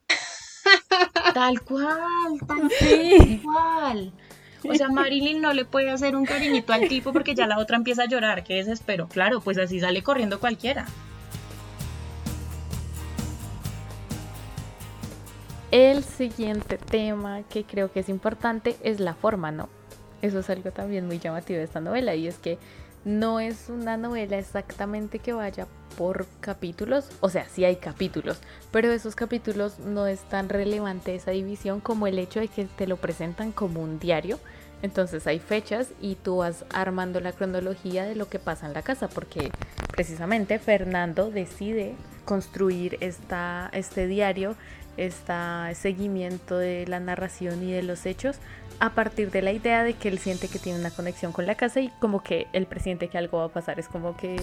[1.34, 2.70] Tal cual, tal
[3.44, 4.14] cual.
[4.68, 7.78] O sea, Marilyn no le puede hacer un cariñito al tipo porque ya la otra
[7.78, 9.08] empieza a llorar, qué desespero.
[9.08, 10.88] Claro, pues así sale corriendo cualquiera.
[15.76, 19.68] El siguiente tema que creo que es importante es la forma, ¿no?
[20.22, 22.58] Eso es algo también muy llamativo de esta novela y es que
[23.04, 25.68] no es una novela exactamente que vaya
[25.98, 28.40] por capítulos, o sea, sí hay capítulos,
[28.72, 32.88] pero esos capítulos no es tan relevante esa división como el hecho de que te
[32.88, 34.40] lo presentan como un diario.
[34.82, 38.82] Entonces hay fechas y tú vas armando la cronología de lo que pasa en la
[38.82, 39.52] casa, porque
[39.92, 44.56] precisamente Fernando decide construir esta, este diario
[44.98, 45.34] este
[45.74, 48.40] seguimiento de la narración y de los hechos
[48.80, 51.56] a partir de la idea de que él siente que tiene una conexión con la
[51.56, 53.80] casa y como que él presiente que algo va a pasar.
[53.80, 54.38] Es como que,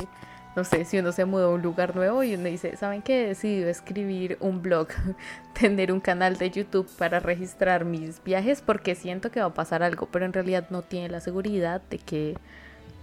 [0.57, 3.25] no sé, si uno se muda a un lugar nuevo y uno dice, ¿saben qué?
[3.25, 4.89] He decidido escribir un blog,
[5.59, 9.83] tener un canal de YouTube para registrar mis viajes porque siento que va a pasar
[9.83, 12.37] algo, pero en realidad no tiene la seguridad de que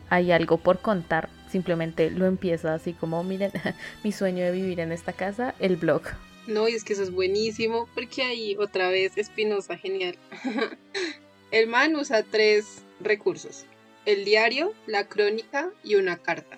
[0.09, 1.29] hay algo por contar.
[1.49, 3.51] Simplemente lo empieza así como, miren,
[4.03, 6.01] mi sueño de vivir en esta casa, el blog.
[6.49, 10.17] No, y es que eso es buenísimo porque ahí otra vez Espinosa, genial.
[11.51, 13.65] el man usa tres recursos,
[14.07, 16.57] el diario, la crónica y una carta.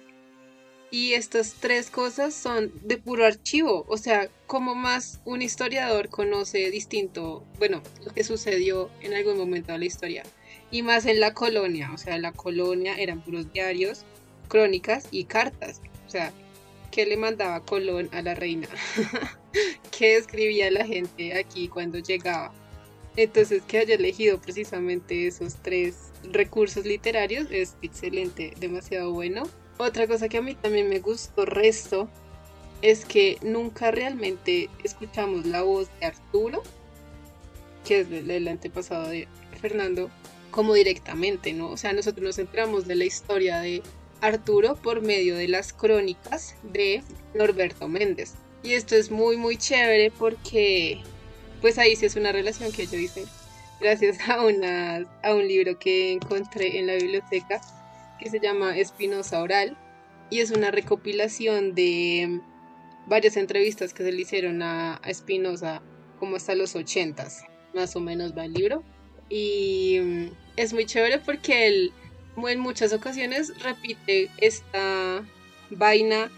[0.91, 6.71] Y estas tres cosas son de puro archivo, o sea, como más un historiador conoce
[6.71, 10.23] distinto, bueno, lo que sucedió en algún momento de la historia.
[10.71, 14.05] Y más en la colonia, o sea, la colonia eran puros diarios,
[14.47, 15.81] crónicas y cartas.
[16.07, 16.31] O sea,
[16.91, 18.67] ¿qué le mandaba Colón a la reina?
[19.97, 22.53] ¿Qué escribía la gente aquí cuando llegaba?
[23.15, 29.43] Entonces, que haya elegido precisamente esos tres recursos literarios es excelente, demasiado bueno.
[29.77, 32.09] Otra cosa que a mí también me gustó resto
[32.81, 36.63] es que nunca realmente escuchamos la voz de Arturo,
[37.85, 39.27] que es el antepasado de
[39.59, 40.09] Fernando,
[40.51, 41.69] como directamente, ¿no?
[41.69, 43.81] O sea, nosotros nos enteramos de la historia de
[44.21, 47.03] Arturo por medio de las crónicas de
[47.33, 48.35] Norberto Méndez.
[48.63, 51.01] Y esto es muy, muy chévere porque
[51.61, 53.25] pues ahí sí es una relación que yo hice
[53.79, 57.59] gracias a, una, a un libro que encontré en la biblioteca
[58.19, 59.75] que se llama Espinosa Oral
[60.29, 62.39] y es una recopilación de
[63.07, 65.81] varias entrevistas que se le hicieron a, Espinosa
[66.19, 67.43] como hasta los ochentas,
[67.73, 68.83] más o menos va el libro.
[69.29, 71.91] Y mm, es muy chévere porque él
[72.37, 75.23] en muchas ocasiones repite esta
[75.69, 76.31] vaina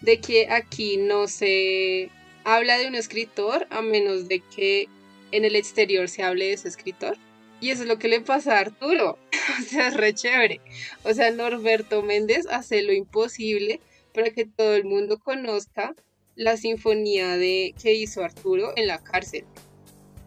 [0.00, 2.10] de que aquí no se
[2.44, 4.88] habla de un escritor a menos de que
[5.32, 7.16] en el exterior se hable de ese escritor.
[7.60, 9.18] Y eso es lo que le pasa a Arturo.
[9.60, 10.60] o sea, es re chévere.
[11.04, 13.80] O sea, Norberto Méndez hace lo imposible
[14.14, 15.94] para que todo el mundo conozca
[16.36, 19.44] la sinfonía de que hizo Arturo en la cárcel.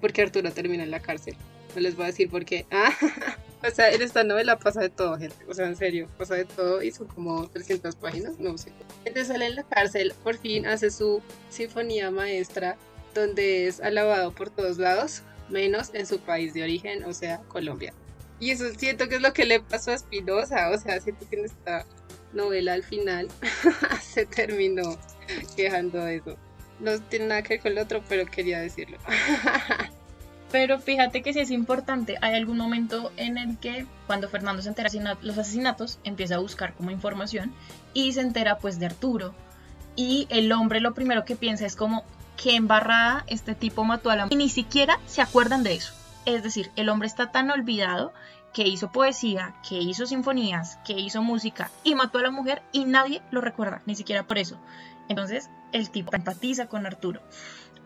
[0.01, 1.35] Porque Arturo termina en la cárcel.
[1.73, 2.65] No les voy a decir por qué.
[2.69, 2.93] Ah,
[3.63, 5.35] o sea, en esta novela pasa de todo, gente.
[5.47, 6.81] O sea, en serio, pasa de todo.
[6.81, 8.71] Hizo como 300 páginas, no sé.
[9.05, 12.77] Entonces sale en la cárcel, por fin hace su sinfonía maestra,
[13.13, 17.93] donde es alabado por todos lados, menos en su país de origen, o sea, Colombia.
[18.39, 20.71] Y eso siento que es lo que le pasó a Espinosa.
[20.71, 21.85] O sea, siento que en esta
[22.33, 23.27] novela al final
[24.01, 24.97] se terminó
[25.55, 26.37] quejando de eso.
[26.79, 28.97] No tiene nada que ver con el otro, pero quería decirlo.
[30.51, 34.69] Pero fíjate que sí es importante, hay algún momento en el que cuando Fernando se
[34.69, 37.53] entera de los asesinatos, empieza a buscar como información
[37.93, 39.33] y se entera pues de Arturo.
[39.95, 42.05] y el hombre lo primero que piensa es como,
[42.41, 44.33] qué embarrada este tipo mató a la mujer.
[44.33, 45.93] Y ni siquiera se acuerdan de eso.
[46.25, 48.13] Es decir, el hombre está tan olvidado
[48.53, 52.85] que hizo poesía, que hizo sinfonías, que hizo música y mató a la mujer y
[52.85, 54.57] nadie lo recuerda, ni siquiera por eso.
[55.07, 57.21] Entonces el tipo empatiza con Arturo.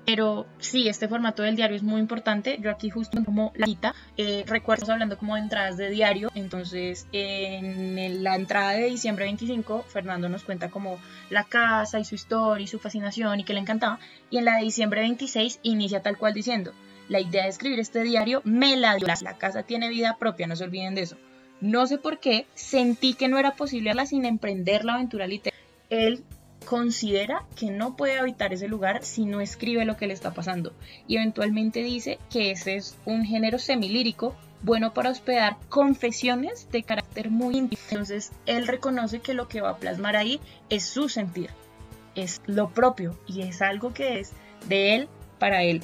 [0.06, 2.60] Pero sí, este formato del diario es muy importante.
[2.62, 6.30] Yo aquí justo como la cita, eh, recuerdo hablando como de entradas de diario.
[6.36, 11.00] Entonces, en la entrada de diciembre 25, Fernando nos cuenta como
[11.30, 14.00] la casa y su historia y su fascinación y que le encantaba.
[14.30, 16.74] Y en la de diciembre 26 inicia tal cual diciendo,
[17.10, 19.08] la idea de escribir este diario me la dio.
[19.08, 21.18] La casa tiene vida propia, no se olviden de eso.
[21.62, 25.60] No sé por qué, sentí que no era posible hablar sin emprender la aventura literaria.
[25.90, 26.24] Él
[26.66, 30.74] considera que no puede habitar ese lugar si no escribe lo que le está pasando
[31.08, 37.30] y eventualmente dice que ese es un género semilírico bueno para hospedar confesiones de carácter
[37.30, 37.82] muy íntimo.
[37.90, 40.40] Entonces él reconoce que lo que va a plasmar ahí
[40.70, 41.52] es su sentir,
[42.16, 44.34] es lo propio y es algo que es
[44.68, 45.10] de él
[45.40, 45.84] para él.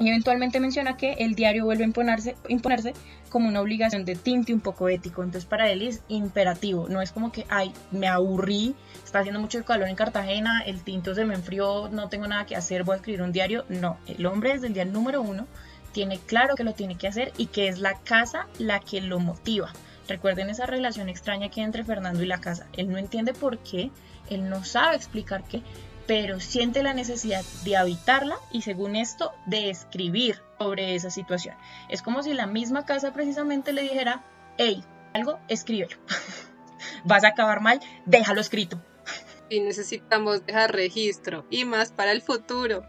[0.00, 2.94] Y eventualmente menciona que el diario vuelve a imponerse, imponerse
[3.30, 5.22] como una obligación de tinte un poco ético.
[5.22, 6.88] Entonces para él es imperativo.
[6.88, 8.74] No es como que, ay, me aburrí,
[9.08, 12.56] está haciendo mucho calor en Cartagena, el tinto se me enfrió, no tengo nada que
[12.56, 13.64] hacer, voy a escribir un diario.
[13.70, 15.46] No, el hombre desde el día número uno
[15.92, 19.18] tiene claro que lo tiene que hacer y que es la casa la que lo
[19.18, 19.72] motiva.
[20.06, 22.66] Recuerden esa relación extraña que hay entre Fernando y la casa.
[22.74, 23.90] Él no entiende por qué,
[24.28, 25.62] él no sabe explicar qué,
[26.06, 31.56] pero siente la necesidad de habitarla y según esto de escribir sobre esa situación.
[31.88, 34.22] Es como si la misma casa precisamente le dijera,
[34.58, 34.84] hey,
[35.14, 35.96] algo, escríbelo.
[37.04, 38.82] Vas a acabar mal, déjalo escrito.
[39.50, 42.84] Y necesitamos dejar registro y más para el futuro,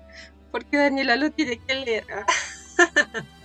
[0.52, 2.06] porque Daniela lo tiene que leer.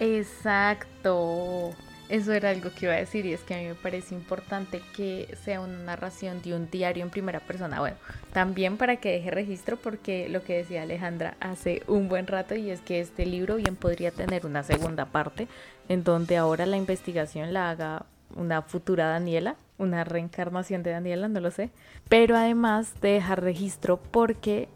[0.01, 1.75] Exacto.
[2.09, 4.83] Eso era algo que iba a decir y es que a mí me parece importante
[4.95, 7.81] que sea una narración de un diario en primera persona.
[7.81, 7.97] Bueno,
[8.33, 12.71] también para que deje registro porque lo que decía Alejandra hace un buen rato y
[12.71, 15.49] es que este libro bien podría tener una segunda parte
[15.89, 18.05] en donde ahora la investigación la haga
[18.37, 21.71] una futura Daniela, una reencarnación de Daniela, no lo sé.
[22.09, 24.69] Pero además de dejar registro porque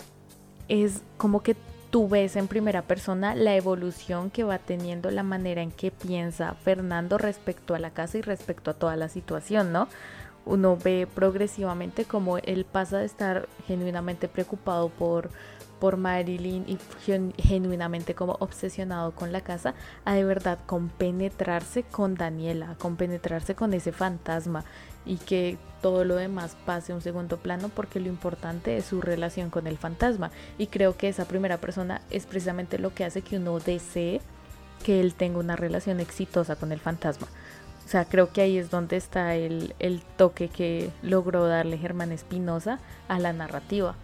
[0.68, 1.56] es como que
[1.90, 6.54] tú ves en primera persona la evolución que va teniendo la manera en que piensa
[6.54, 9.88] Fernando respecto a la casa y respecto a toda la situación, ¿no?
[10.44, 15.30] Uno ve progresivamente como él pasa de estar genuinamente preocupado por,
[15.80, 16.78] por Marilyn y
[17.38, 19.74] genuinamente como obsesionado con la casa,
[20.04, 24.64] a de verdad compenetrarse con Daniela, compenetrarse con ese fantasma
[25.06, 29.00] y que todo lo demás pase a un segundo plano porque lo importante es su
[29.00, 33.22] relación con el fantasma y creo que esa primera persona es precisamente lo que hace
[33.22, 34.20] que uno desee
[34.84, 37.26] que él tenga una relación exitosa con el fantasma.
[37.84, 42.12] O sea, creo que ahí es donde está el, el toque que logró darle Germán
[42.12, 43.94] Espinosa a la narrativa,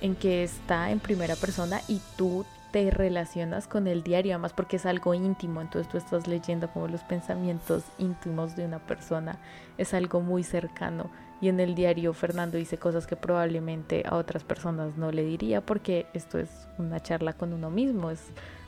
[0.00, 4.76] en que está en primera persona y tú te relacionas con el diario, además porque
[4.76, 9.38] es algo íntimo, entonces tú estás leyendo como los pensamientos íntimos de una persona,
[9.78, 11.10] es algo muy cercano.
[11.40, 15.60] Y en el diario Fernando dice cosas que probablemente a otras personas no le diría
[15.60, 18.20] porque esto es una charla con uno mismo, es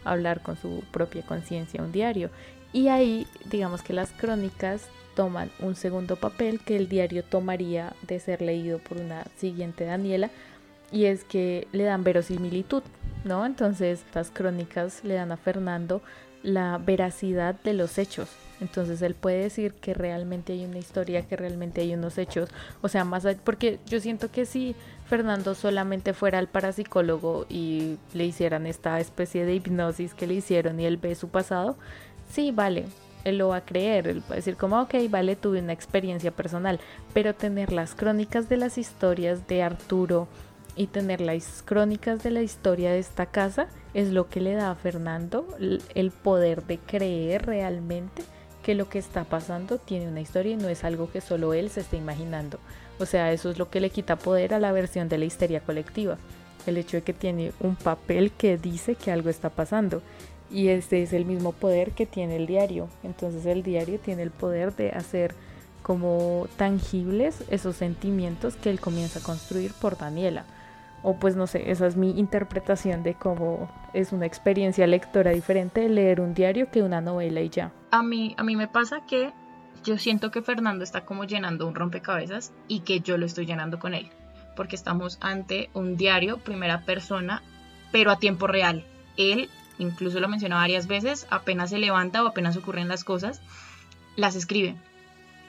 [0.05, 2.31] hablar con su propia conciencia, un diario.
[2.73, 8.21] Y ahí digamos que las crónicas toman un segundo papel que el diario tomaría de
[8.21, 10.31] ser leído por una siguiente Daniela
[10.93, 12.83] y es que le dan verosimilitud,
[13.25, 13.47] ¿no?
[13.47, 16.03] Entonces estas crónicas le dan a Fernando
[16.43, 18.29] la veracidad de los hechos.
[18.61, 22.51] Entonces él puede decir que realmente hay una historia, que realmente hay unos hechos.
[22.83, 24.75] O sea, más porque yo siento que si
[25.07, 30.79] Fernando solamente fuera al parapsicólogo y le hicieran esta especie de hipnosis que le hicieron
[30.79, 31.77] y él ve su pasado,
[32.31, 32.85] sí, vale,
[33.25, 36.31] él lo va a creer, él va a decir como, ok, vale, tuve una experiencia
[36.31, 36.81] personal,
[37.15, 40.29] pero tener las crónicas de las historias de Arturo,
[40.81, 44.71] y tener las crónicas de la historia de esta casa es lo que le da
[44.71, 48.23] a Fernando el poder de creer realmente
[48.63, 51.69] que lo que está pasando tiene una historia y no es algo que solo él
[51.69, 52.59] se esté imaginando.
[52.99, 55.61] O sea, eso es lo que le quita poder a la versión de la histeria
[55.61, 56.17] colectiva.
[56.67, 60.01] El hecho de que tiene un papel que dice que algo está pasando.
[60.51, 62.89] Y este es el mismo poder que tiene el diario.
[63.03, 65.35] Entonces el diario tiene el poder de hacer
[65.83, 70.47] como tangibles esos sentimientos que él comienza a construir por Daniela
[71.03, 75.89] o pues no sé, esa es mi interpretación de cómo es una experiencia lectora diferente
[75.89, 77.73] leer un diario que una novela y ya.
[77.91, 79.33] A mí, a mí me pasa que
[79.83, 83.79] yo siento que Fernando está como llenando un rompecabezas y que yo lo estoy llenando
[83.79, 84.11] con él,
[84.57, 87.43] porque estamos ante un diario, primera persona,
[87.93, 88.85] pero a tiempo real.
[89.17, 89.49] Él,
[89.79, 93.41] incluso lo menciona varias veces, apenas se levanta o apenas ocurren las cosas,
[94.17, 94.77] las escribe.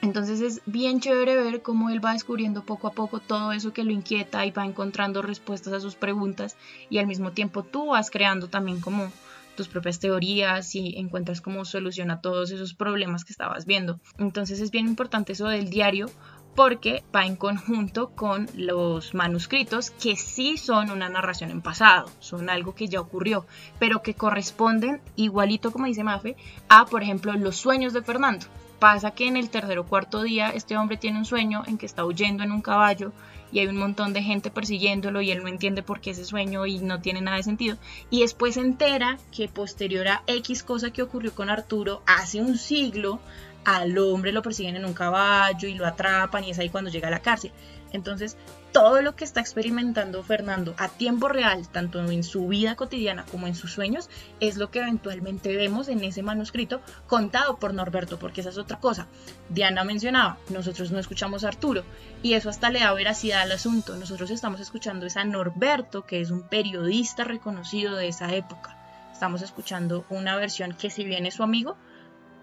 [0.02, 3.84] Entonces es bien chévere ver cómo él va descubriendo poco a poco todo eso que
[3.84, 6.56] lo inquieta y va encontrando respuestas a sus preguntas
[6.90, 9.12] y al mismo tiempo tú vas creando también como
[9.56, 14.00] tus propias teorías y encuentras cómo solución a todos esos problemas que estabas viendo.
[14.18, 16.10] Entonces es bien importante eso del diario
[16.56, 22.50] porque va en conjunto con los manuscritos que sí son una narración en pasado, son
[22.50, 23.46] algo que ya ocurrió,
[23.78, 26.36] pero que corresponden igualito como dice Mafe
[26.68, 28.46] a por ejemplo los sueños de Fernando.
[28.82, 31.86] Pasa que en el tercer o cuarto día este hombre tiene un sueño en que
[31.86, 33.12] está huyendo en un caballo
[33.52, 36.66] y hay un montón de gente persiguiéndolo y él no entiende por qué ese sueño
[36.66, 37.76] y no tiene nada de sentido.
[38.10, 42.58] Y después se entera que posterior a X cosa que ocurrió con Arturo hace un
[42.58, 43.20] siglo,
[43.64, 47.06] al hombre lo persiguen en un caballo y lo atrapan y es ahí cuando llega
[47.06, 47.52] a la cárcel.
[47.92, 48.36] Entonces,
[48.72, 53.46] todo lo que está experimentando Fernando a tiempo real, tanto en su vida cotidiana como
[53.46, 54.08] en sus sueños,
[54.40, 58.80] es lo que eventualmente vemos en ese manuscrito contado por Norberto, porque esa es otra
[58.80, 59.06] cosa.
[59.50, 61.84] Diana mencionaba, nosotros no escuchamos a Arturo
[62.22, 63.96] y eso hasta le da veracidad al asunto.
[63.96, 68.78] Nosotros estamos escuchando a Norberto, que es un periodista reconocido de esa época.
[69.12, 71.76] Estamos escuchando una versión que si bien es su amigo,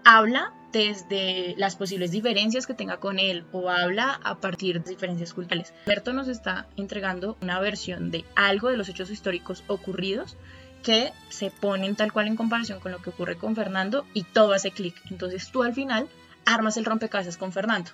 [0.04, 5.34] habla desde las posibles diferencias que tenga con él o habla a partir de diferencias
[5.34, 5.74] culturales.
[5.86, 10.36] Alberto nos está entregando una versión de algo de los hechos históricos ocurridos
[10.82, 14.52] que se ponen tal cual en comparación con lo que ocurre con Fernando y todo
[14.52, 14.94] hace clic.
[15.10, 16.08] Entonces tú al final
[16.46, 17.90] armas el rompecabezas con Fernando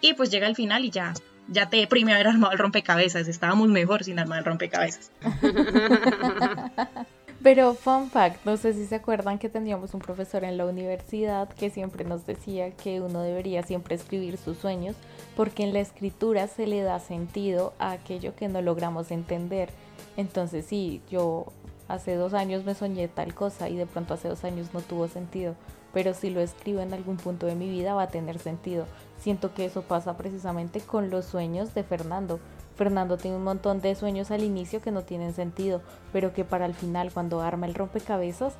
[0.00, 1.14] y pues llega al final y ya
[1.48, 3.28] ya te deprime haber armado el rompecabezas.
[3.28, 5.12] Estábamos mejor sin armar el rompecabezas.
[7.42, 11.48] Pero fun fact, no sé si se acuerdan que teníamos un profesor en la universidad
[11.48, 14.96] que siempre nos decía que uno debería siempre escribir sus sueños
[15.36, 19.68] porque en la escritura se le da sentido a aquello que no logramos entender.
[20.16, 21.52] Entonces sí, yo
[21.88, 25.06] hace dos años me soñé tal cosa y de pronto hace dos años no tuvo
[25.06, 25.54] sentido,
[25.92, 28.86] pero si lo escribo en algún punto de mi vida va a tener sentido.
[29.20, 32.40] Siento que eso pasa precisamente con los sueños de Fernando.
[32.76, 35.80] Fernando tiene un montón de sueños al inicio que no tienen sentido,
[36.12, 38.54] pero que para el final, cuando arma el rompecabezas,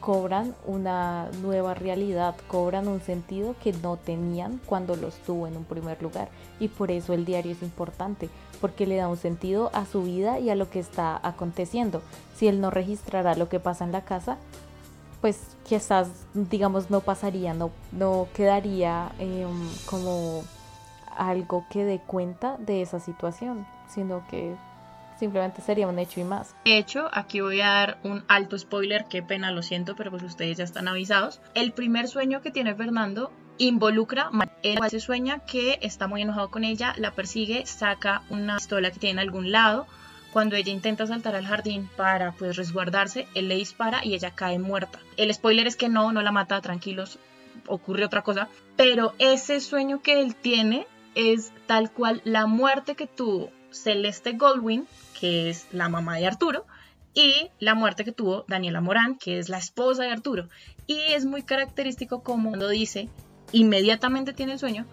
[0.00, 5.64] cobran una nueva realidad, cobran un sentido que no tenían cuando los tuvo en un
[5.64, 6.28] primer lugar.
[6.58, 8.28] Y por eso el diario es importante,
[8.60, 12.02] porque le da un sentido a su vida y a lo que está aconteciendo.
[12.34, 14.38] Si él no registrara lo que pasa en la casa,
[15.20, 20.42] pues quizás, digamos, no pasaría, no, no quedaría em, como
[21.16, 24.56] algo que dé cuenta de esa situación, sino que
[25.20, 26.54] simplemente sería un hecho y más.
[26.64, 30.22] De hecho, aquí voy a dar un alto spoiler, qué pena, lo siento, pero pues
[30.22, 31.40] ustedes ya están avisados.
[31.54, 36.64] El primer sueño que tiene Fernando involucra a se sueña que está muy enojado con
[36.64, 39.86] ella, la persigue, saca una pistola que tiene en algún lado.
[40.32, 44.58] Cuando ella intenta saltar al jardín para pues resguardarse, él le dispara y ella cae
[44.58, 45.00] muerta.
[45.16, 47.18] El spoiler es que no, no la mata, tranquilos,
[47.66, 48.48] ocurre otra cosa.
[48.76, 54.86] Pero ese sueño que él tiene es tal cual la muerte que tuvo Celeste Goldwyn,
[55.18, 56.66] que es la mamá de Arturo,
[57.14, 60.48] y la muerte que tuvo Daniela Morán, que es la esposa de Arturo.
[60.86, 63.08] Y es muy característico como cuando dice,
[63.52, 64.86] inmediatamente tiene el sueño,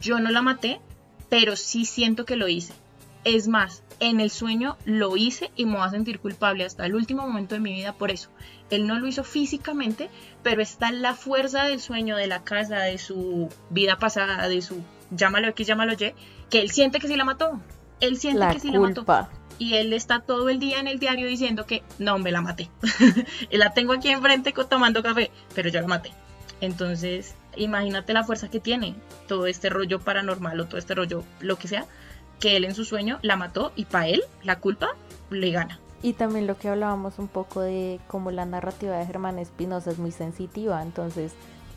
[0.00, 0.80] yo no la maté,
[1.28, 2.74] pero sí siento que lo hice.
[3.24, 6.94] Es más, en el sueño lo hice y me voy a sentir culpable hasta el
[6.94, 8.30] último momento de mi vida por eso.
[8.68, 10.10] Él no lo hizo físicamente,
[10.42, 14.82] pero está la fuerza del sueño, de la casa, de su vida pasada, de su
[15.12, 16.14] llámalo X, llámalo Y,
[16.50, 17.60] que él siente que sí la mató.
[18.00, 19.04] Él siente que sí la mató.
[19.58, 22.68] Y él está todo el día en el diario diciendo que no, me la maté.
[23.50, 26.12] la tengo aquí enfrente tomando café, pero yo la maté.
[26.60, 28.94] Entonces, imagínate la fuerza que tiene
[29.28, 31.86] todo este rollo paranormal o todo este rollo, lo que sea,
[32.40, 34.90] que él en su sueño la mató y para él la culpa
[35.30, 35.78] le gana.
[36.02, 39.98] Y también lo que hablábamos un poco de cómo la narrativa de Germán Espinosa es
[39.98, 41.32] muy sensitiva, entonces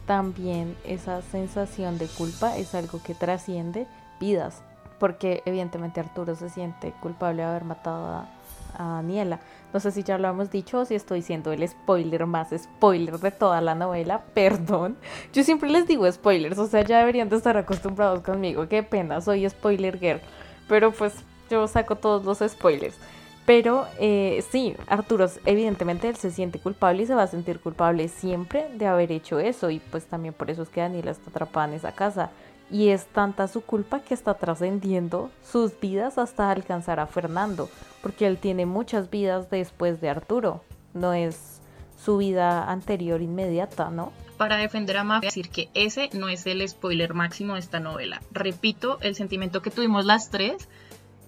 [0.06, 3.88] también esa sensación de culpa es algo que trasciende
[4.20, 4.62] vidas,
[5.00, 8.30] porque evidentemente Arturo se siente culpable de haber matado a,
[8.78, 9.40] Daniela.
[9.74, 13.20] No sé si ya lo hemos dicho o si estoy siendo el spoiler más spoiler
[13.20, 14.98] de toda la novela, perdón.
[15.32, 19.22] Yo siempre les digo spoilers, o sea, ya deberían de estar acostumbrados conmigo, qué pena,
[19.22, 20.20] soy spoiler girl,
[20.68, 21.14] pero pues
[21.50, 22.98] yo saco todos los spoilers.
[23.46, 28.08] Pero eh, sí, Arturo, evidentemente él se siente culpable y se va a sentir culpable
[28.08, 29.70] siempre de haber hecho eso.
[29.70, 32.32] Y pues también por eso es que Daniela está atrapada en esa casa.
[32.72, 37.70] Y es tanta su culpa que está trascendiendo sus vidas hasta alcanzar a Fernando.
[38.02, 40.64] Porque él tiene muchas vidas después de Arturo.
[40.96, 41.62] No es
[42.04, 44.12] su vida anterior inmediata, ¿no?
[44.38, 48.22] Para defender a Mafia, decir que ese no es el spoiler máximo de esta novela.
[48.32, 50.68] Repito, el sentimiento que tuvimos las tres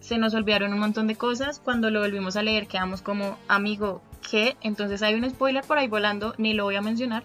[0.08, 1.60] se nos olvidaron un montón de cosas.
[1.60, 4.55] Cuando lo volvimos a leer quedamos como, amigo, ¿qué?
[4.62, 7.24] Entonces hay un spoiler por ahí volando, ni lo voy a mencionar,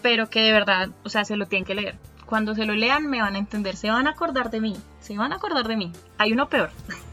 [0.00, 1.96] pero que de verdad, o sea, se lo tienen que leer.
[2.24, 5.16] Cuando se lo lean me van a entender, se van a acordar de mí, se
[5.16, 5.92] van a acordar de mí.
[6.18, 6.70] Hay uno peor.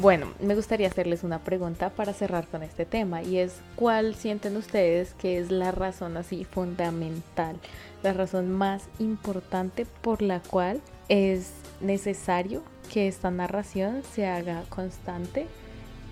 [0.00, 4.56] Bueno, me gustaría hacerles una pregunta para cerrar con este tema y es ¿cuál sienten
[4.56, 7.56] ustedes que es la razón así fundamental,
[8.02, 15.46] la razón más importante por la cual es necesario que esta narración se haga constante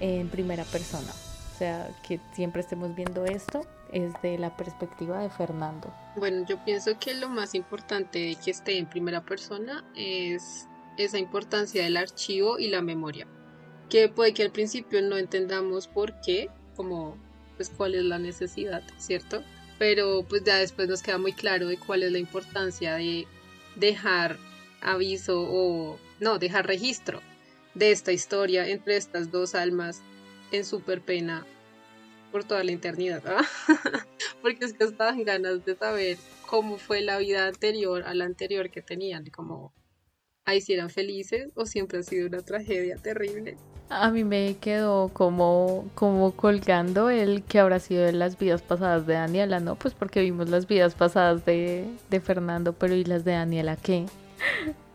[0.00, 1.12] en primera persona?
[1.54, 5.92] O sea, que siempre estemos viendo esto desde la perspectiva de Fernando.
[6.16, 10.68] Bueno, yo pienso que lo más importante de que esté en primera persona es
[10.98, 13.26] esa importancia del archivo y la memoria
[13.88, 17.16] que puede que al principio no entendamos por qué, como
[17.56, 19.42] pues cuál es la necesidad, ¿cierto?
[19.78, 23.26] Pero pues ya después nos queda muy claro de cuál es la importancia de
[23.74, 24.38] dejar
[24.80, 27.20] aviso o no, dejar registro
[27.74, 30.00] de esta historia entre estas dos almas
[30.50, 31.46] en super pena
[32.32, 33.22] por toda la eternidad,
[34.42, 38.70] porque es que estaban ganas de saber cómo fue la vida anterior a la anterior
[38.70, 39.72] que tenían, como
[40.46, 43.56] ahí si eran felices o siempre ha sido una tragedia terrible.
[43.88, 49.06] A mí me quedó como, como colgando el que habrá sido de las vidas pasadas
[49.06, 49.76] de Daniela, ¿no?
[49.76, 54.06] Pues porque vimos las vidas pasadas de, de Fernando, pero ¿y las de Daniela qué?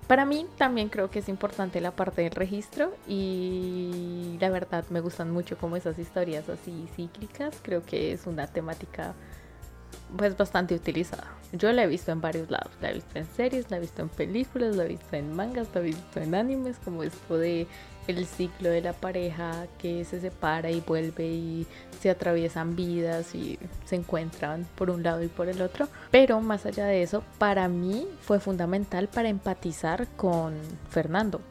[0.07, 4.99] Para mí también creo que es importante la parte del registro y la verdad me
[4.99, 9.13] gustan mucho como esas historias así cíclicas, creo que es una temática
[10.17, 11.27] pues bastante utilizada.
[11.53, 14.01] Yo la he visto en varios lados, la he visto en series, la he visto
[14.01, 17.67] en películas, la he visto en mangas, la he visto en animes, como esto de
[18.07, 21.67] el ciclo de la pareja que se separa y vuelve y
[21.99, 25.87] se atraviesan vidas y se encuentran por un lado y por el otro.
[26.09, 30.55] Pero más allá de eso, para mí fue fundamental para empatizar con
[30.89, 31.41] Fernando.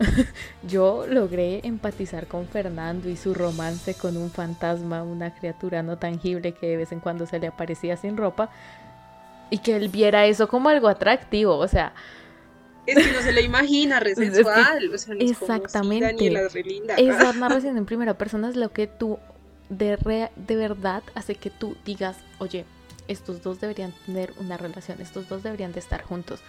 [0.62, 6.52] Yo logré empatizar con Fernando y su romance con un fantasma, una criatura no tangible
[6.52, 8.50] que de vez en cuando se le aparecía sin ropa
[9.50, 11.92] y que él viera eso como algo atractivo, o sea...
[12.86, 16.32] Es que no se le imagina, re o sea, exactamente.
[16.96, 19.18] Esa narración en primera persona es lo que tú
[19.68, 22.64] de, de verdad hace que tú digas, oye,
[23.06, 26.40] estos dos deberían tener una relación, estos dos deberían de estar juntos,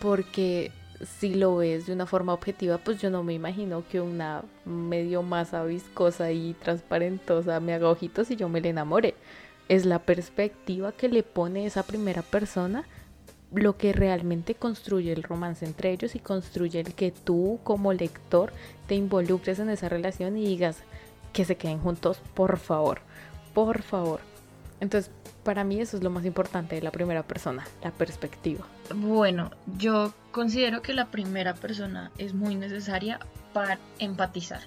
[0.00, 0.72] porque
[1.04, 5.22] si lo ves de una forma objetiva, pues yo no me imagino que una medio
[5.22, 9.14] masa viscosa y transparentosa me haga ojitos y yo me le enamore.
[9.68, 12.84] Es la perspectiva que le pone esa primera persona
[13.52, 18.52] lo que realmente construye el romance entre ellos y construye el que tú como lector
[18.86, 20.78] te involucres en esa relación y digas
[21.32, 23.00] que se queden juntos, por favor,
[23.54, 24.20] por favor.
[24.80, 25.12] Entonces,
[25.46, 28.66] para mí eso es lo más importante de la primera persona, la perspectiva.
[28.92, 33.20] Bueno, yo considero que la primera persona es muy necesaria
[33.52, 34.62] para empatizar.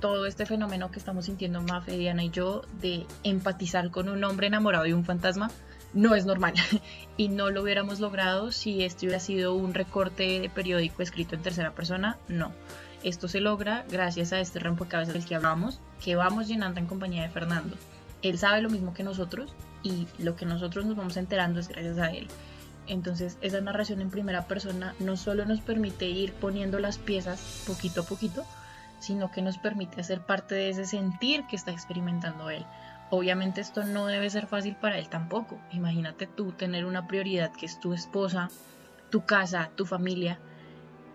[0.00, 4.48] Todo este fenómeno que estamos sintiendo Mafe, Diana y yo de empatizar con un hombre
[4.48, 5.48] enamorado y un fantasma
[5.92, 6.54] no es normal
[7.16, 11.42] y no lo hubiéramos logrado si esto hubiera sido un recorte de periódico escrito en
[11.42, 12.50] tercera persona, no.
[13.04, 17.22] Esto se logra gracias a este rompecabezas del que hablamos, que vamos llenando en compañía
[17.22, 17.76] de Fernando.
[18.22, 21.98] Él sabe lo mismo que nosotros, y lo que nosotros nos vamos enterando es gracias
[21.98, 22.28] a él.
[22.86, 28.00] Entonces esa narración en primera persona no solo nos permite ir poniendo las piezas poquito
[28.00, 28.44] a poquito,
[28.98, 32.64] sino que nos permite hacer parte de ese sentir que está experimentando él.
[33.10, 35.58] Obviamente esto no debe ser fácil para él tampoco.
[35.72, 38.50] Imagínate tú tener una prioridad que es tu esposa,
[39.10, 40.38] tu casa, tu familia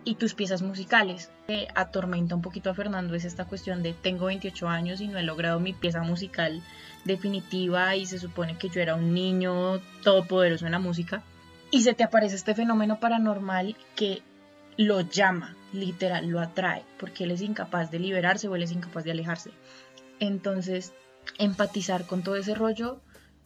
[0.05, 1.31] y tus piezas musicales.
[1.47, 5.17] que atormenta un poquito a Fernando es esta cuestión de tengo 28 años y no
[5.17, 6.61] he logrado mi pieza musical
[7.03, 11.21] definitiva y se supone que yo era un niño todopoderoso en la música
[11.71, 14.21] y se te aparece este fenómeno paranormal que
[14.77, 19.03] lo llama, literal, lo atrae, porque él es incapaz de liberarse o él es incapaz
[19.03, 19.51] de alejarse.
[20.19, 20.93] Entonces,
[21.37, 23.01] empatizar con todo ese rollo,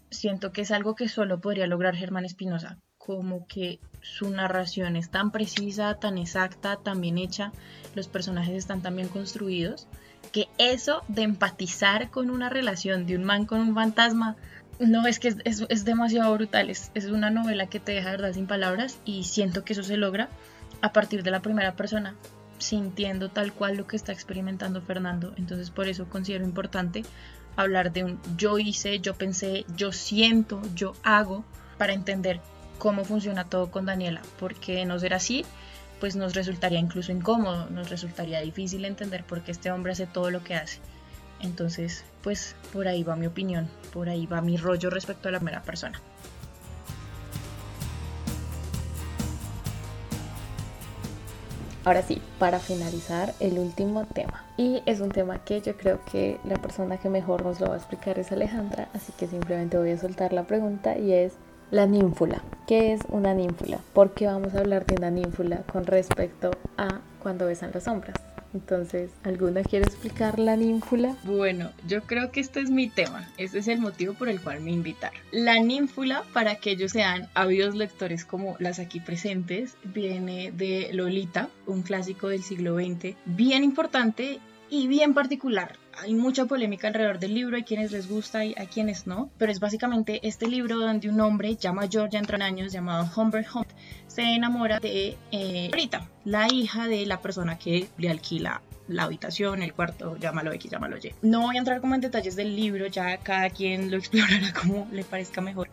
[0.10, 2.78] siento que es algo que solo podría lograr Germán Espinosa,
[3.10, 7.52] como que su narración es tan precisa, tan exacta, tan bien hecha,
[7.96, 9.88] los personajes están tan bien construidos,
[10.32, 14.36] que eso de empatizar con una relación de un man con un fantasma,
[14.78, 18.46] no, es que es, demasiado brutal, es, es, una novela que te deja verdad sin
[18.46, 20.30] palabras y siento que eso se logra
[20.84, 22.14] a partir de la primera persona,
[22.60, 25.34] sintiendo tal cual lo que está experimentando Fernando.
[25.36, 27.04] Entonces por eso considero importante
[27.56, 31.44] hablar de un yo hice, yo pensé, yo siento, yo hago,
[31.80, 32.40] para entender
[32.80, 35.46] cómo funciona todo con Daniela, porque de no ser así,
[36.00, 40.32] pues nos resultaría incluso incómodo, nos resultaría difícil entender por qué este hombre hace todo
[40.32, 40.80] lo que hace.
[41.42, 45.40] Entonces, pues por ahí va mi opinión, por ahí va mi rollo respecto a la
[45.40, 46.02] primera persona.
[51.86, 54.46] Ahora sí, para finalizar, el último tema.
[54.58, 57.76] Y es un tema que yo creo que la persona que mejor nos lo va
[57.76, 61.34] a explicar es Alejandra, así que simplemente voy a soltar la pregunta y es
[61.72, 62.42] la ninfula.
[62.68, 63.80] ¿Qué es una ninfula?
[63.94, 68.16] ¿Por qué vamos a hablar de una ninfula con respecto a cuando besan las sombras?
[68.54, 71.16] Entonces, ¿alguna quiere explicar la ninfula?
[71.24, 73.30] Bueno, yo creo que este es mi tema.
[73.38, 75.20] Este es el motivo por el cual me invitaron.
[75.32, 81.84] La ninfula, para que sean ávidos lectores como las aquí presentes, viene de Lolita, un
[81.84, 84.40] clásico del siglo XX, bien importante
[84.70, 85.76] y bien particular.
[86.02, 89.52] Hay mucha polémica alrededor del libro, hay quienes les gusta y hay quienes no, pero
[89.52, 93.68] es básicamente este libro donde un hombre, ya mayor, ya en años, llamado Humbert Hunt,
[94.08, 99.62] se enamora de eh, Rita, la hija de la persona que le alquila la habitación,
[99.62, 101.14] el cuarto, llámalo X, llámalo Y.
[101.22, 104.88] No voy a entrar como en detalles del libro, ya cada quien lo explorará como
[104.92, 105.70] le parezca mejor,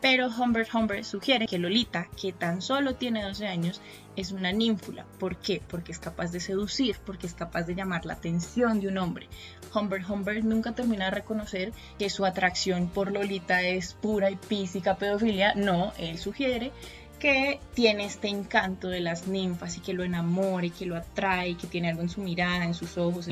[0.00, 3.82] pero Humbert Humbert sugiere que Lolita, que tan solo tiene 12 años,
[4.16, 5.04] es una ninfula.
[5.18, 5.60] ¿Por qué?
[5.68, 9.28] Porque es capaz de seducir, porque es capaz de llamar la atención de un hombre.
[9.74, 14.96] Humbert Humbert nunca termina de reconocer que su atracción por Lolita es pura y física
[14.96, 15.54] pedofilia.
[15.54, 16.72] No, él sugiere
[17.20, 21.56] que tiene este encanto de las ninfas y que lo enamora y que lo atrae,
[21.56, 23.28] que tiene algo en su mirada, en sus ojos.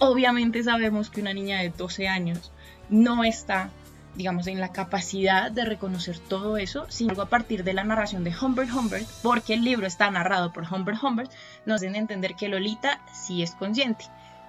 [0.00, 2.50] Obviamente sabemos que una niña de 12 años
[2.88, 3.70] no está
[4.14, 8.34] digamos, en la capacidad de reconocer todo eso, sino a partir de la narración de
[8.38, 11.30] Humbert Humbert, porque el libro está narrado por Humbert Humbert,
[11.64, 14.04] nos a entender que Lolita sí es consciente.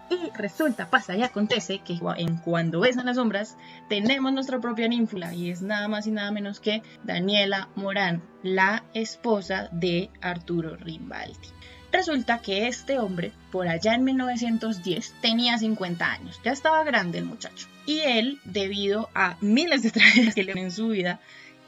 [0.10, 3.58] Y resulta, pasa y acontece que en Cuando besan las sombras
[3.89, 8.84] tenemos nuestra propia ninfula y es nada más y nada menos que Daniela Morán, la
[8.93, 11.49] esposa de Arturo Rimbaldi.
[11.93, 17.26] Resulta que este hombre, por allá en 1910, tenía 50 años, ya estaba grande el
[17.26, 17.68] muchacho.
[17.86, 21.20] Y él, debido a miles de tragedias que le en su vida,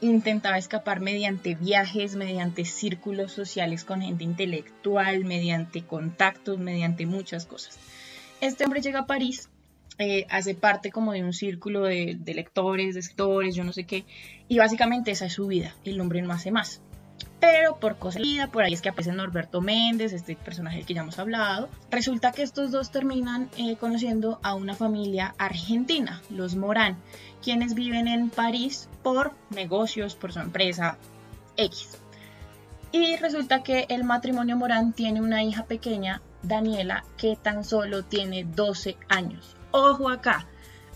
[0.01, 7.77] intentaba escapar mediante viajes, mediante círculos sociales con gente intelectual, mediante contactos, mediante muchas cosas.
[8.45, 9.49] Este hombre llega a París,
[9.97, 13.85] eh, hace parte como de un círculo de, de lectores, de escritores, yo no sé
[13.85, 14.05] qué,
[14.47, 16.81] y básicamente esa es su vida, el hombre no hace más
[17.39, 20.93] pero por cosa vida, por ahí es que aparece Norberto Méndez, este personaje del que
[20.93, 21.69] ya hemos hablado.
[21.91, 26.97] Resulta que estos dos terminan eh, conociendo a una familia argentina, los Morán,
[27.43, 30.97] quienes viven en París por negocios, por su empresa
[31.57, 31.99] X.
[32.91, 38.43] Y resulta que el matrimonio Morán tiene una hija pequeña, Daniela, que tan solo tiene
[38.43, 39.55] 12 años.
[39.71, 40.47] Ojo acá,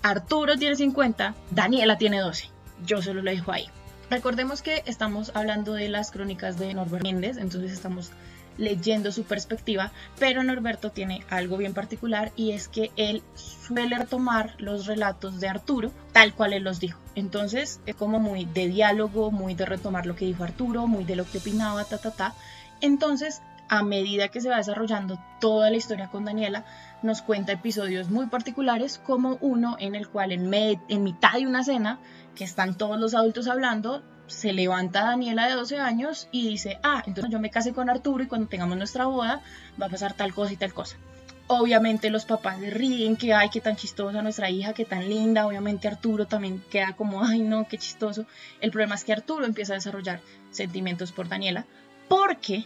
[0.01, 2.49] Arturo tiene 50, Daniela tiene 12.
[2.85, 3.67] Yo solo lo dejo ahí.
[4.09, 8.11] Recordemos que estamos hablando de las crónicas de Norberto Méndez, entonces estamos
[8.57, 14.55] leyendo su perspectiva, pero Norberto tiene algo bien particular y es que él suele retomar
[14.57, 16.99] los relatos de Arturo tal cual él los dijo.
[17.15, 21.15] Entonces es como muy de diálogo, muy de retomar lo que dijo Arturo, muy de
[21.15, 22.35] lo que opinaba, ta, ta, ta.
[22.81, 26.65] Entonces, a medida que se va desarrollando toda la historia con Daniela,
[27.03, 31.99] nos cuenta episodios muy particulares, como uno en el cual en, mitad de una cena,
[32.35, 37.03] que están todos los adultos hablando, se levanta Daniela de 12 años y dice, ah,
[37.05, 39.41] entonces yo me casé con Arturo y cuando tengamos nuestra boda
[39.81, 40.97] va a pasar tal cosa y tal cosa.
[41.47, 45.47] Obviamente los papás ríen, que ay, qué tan chistosa nuestra hija, qué tan linda.
[45.47, 48.25] Obviamente Arturo también queda como, ay, no, qué chistoso.
[48.61, 51.65] El problema es que Arturo empieza a desarrollar sentimientos por Daniela
[52.07, 52.65] porque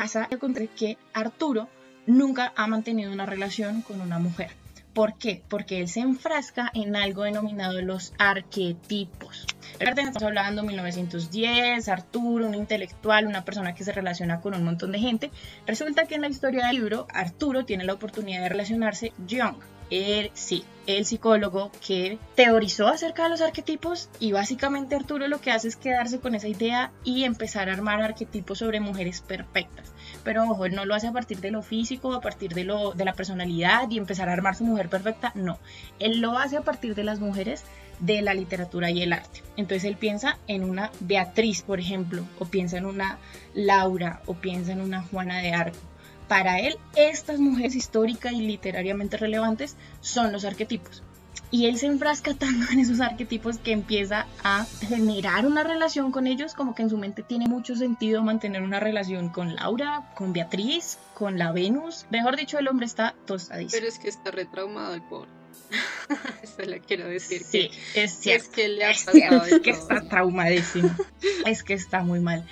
[0.00, 0.28] pasa
[0.76, 1.68] que Arturo
[2.06, 4.50] nunca ha mantenido una relación con una mujer.
[4.94, 5.42] ¿Por qué?
[5.48, 9.44] Porque él se enfrasca en algo denominado los arquetipos.
[9.80, 14.92] Estamos hablando de 1910, Arturo, un intelectual, una persona que se relaciona con un montón
[14.92, 15.30] de gente.
[15.66, 19.56] Resulta que en la historia del libro, Arturo tiene la oportunidad de relacionarse Young.
[19.90, 25.50] Él sí, el psicólogo que teorizó acerca de los arquetipos y básicamente Arturo lo que
[25.50, 29.92] hace es quedarse con esa idea y empezar a armar arquetipos sobre mujeres perfectas.
[30.24, 32.92] Pero ojo, él no lo hace a partir de lo físico, a partir de, lo,
[32.92, 35.58] de la personalidad y empezar a armar su mujer perfecta, no.
[35.98, 37.64] Él lo hace a partir de las mujeres
[38.00, 39.42] de la literatura y el arte.
[39.56, 43.18] Entonces él piensa en una Beatriz, por ejemplo, o piensa en una
[43.54, 45.78] Laura, o piensa en una Juana de Arco.
[46.28, 51.02] Para él, estas mujeres históricas y literariamente relevantes son los arquetipos.
[51.50, 56.26] Y él se enfrasca tanto en esos arquetipos que empieza a generar una relación con
[56.26, 60.34] ellos, como que en su mente tiene mucho sentido mantener una relación con Laura, con
[60.34, 62.04] Beatriz, con la Venus.
[62.10, 63.80] Mejor dicho, el hombre está tostadísimo.
[63.80, 65.30] Pero es que está retraumado el pobre.
[66.42, 67.42] Eso le quiero decir.
[67.44, 68.44] Sí, es cierto.
[68.44, 70.90] Es que le ha pasado Es que está traumadísimo.
[71.46, 72.46] es que está muy mal.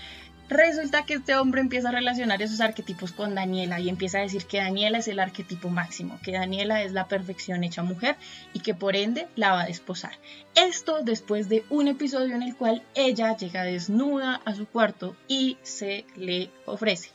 [0.49, 4.47] Resulta que este hombre empieza a relacionar esos arquetipos con Daniela y empieza a decir
[4.47, 8.14] que Daniela es el arquetipo máximo, que Daniela es la perfección hecha mujer
[8.53, 10.12] y que por ende la va a desposar.
[10.55, 15.59] Esto después de un episodio en el cual ella llega desnuda a su cuarto y
[15.62, 17.11] se le ofrece.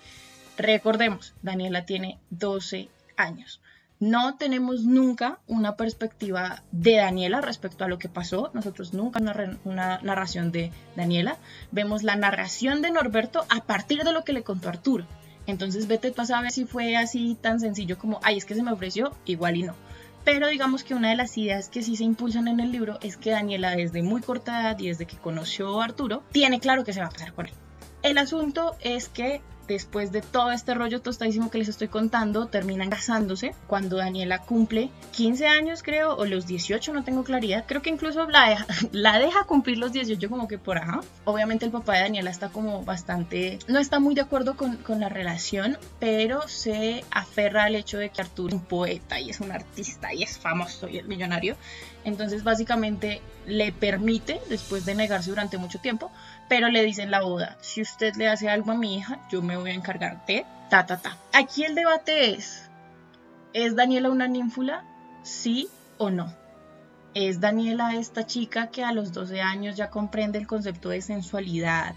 [0.58, 3.62] Recordemos, Daniela tiene 12 años.
[4.02, 8.50] No tenemos nunca una perspectiva de Daniela respecto a lo que pasó.
[8.56, 9.20] Nosotros nunca
[9.64, 11.38] una, narración de Daniela.
[11.72, 15.06] Vemos la narración de Norberto a partir de lo que le contó Arturo.
[15.46, 18.64] Entonces vete tú a saber si fue así tan sencillo como, ay, es que se
[18.64, 19.76] me ofreció, igual y no.
[20.24, 23.18] Pero digamos que una de las ideas que sí se impulsan en el libro es
[23.18, 26.94] que Daniela desde muy corta edad y desde que conoció a Arturo, tiene claro que
[26.94, 27.54] se va a casar con él.
[28.02, 32.90] El asunto es que después de todo este rollo tostadísimo que les estoy contando, terminan
[32.90, 37.66] casándose cuando Daniela cumple 15 años, creo, o los 18, no tengo claridad.
[37.68, 41.02] Creo que incluso la deja, cumplir los 18 como que por ajá.
[41.26, 45.00] Obviamente el papá de Daniela está como bastante, no está muy de acuerdo con, con
[45.00, 49.40] la relación, pero se aferra al hecho de que Arturo es un poeta y es
[49.40, 51.56] un artista y es famoso y es millonario.
[52.04, 56.12] Entonces básicamente le permite, después de negarse durante mucho tiempo,
[56.50, 59.42] pero le dice en la boda, si usted le hace algo a mi hija, yo
[59.42, 61.18] me voy a encargar de ta, ta, ta.
[61.34, 62.70] Aquí el debate es,
[63.54, 64.84] ¿es Daniela una ninfula?
[65.24, 66.34] ¿Sí o no?
[67.14, 71.94] ¿Es Daniela esta chica que a los 12 años ya comprende el concepto de sensualidad,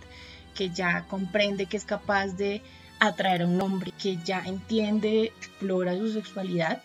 [0.54, 2.62] que ya comprende que es capaz de
[3.00, 6.82] atraer a un hombre, que ya entiende, explora su sexualidad?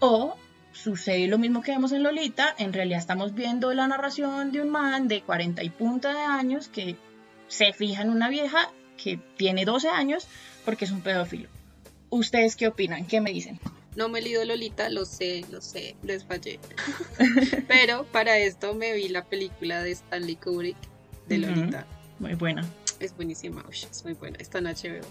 [0.00, 0.36] ¿O
[0.74, 4.70] sucede lo mismo que vemos en Lolita, en realidad estamos viendo la narración de un
[4.70, 6.96] man de 40 y punta de años que
[7.48, 8.70] se fija en una vieja
[9.02, 10.26] que tiene 12 años
[10.64, 11.48] porque es un pedófilo.
[12.10, 13.06] ¿Ustedes qué opinan?
[13.06, 13.58] ¿Qué me dicen?
[13.96, 16.58] No me he leído Lolita, lo sé, lo sé, les fallé.
[17.68, 20.76] Pero para esto me vi la película de Stanley Kubrick
[21.28, 21.86] de Lolita.
[22.18, 22.64] Muy buena.
[23.00, 25.06] Es buenísima, es muy buena, está en HBO.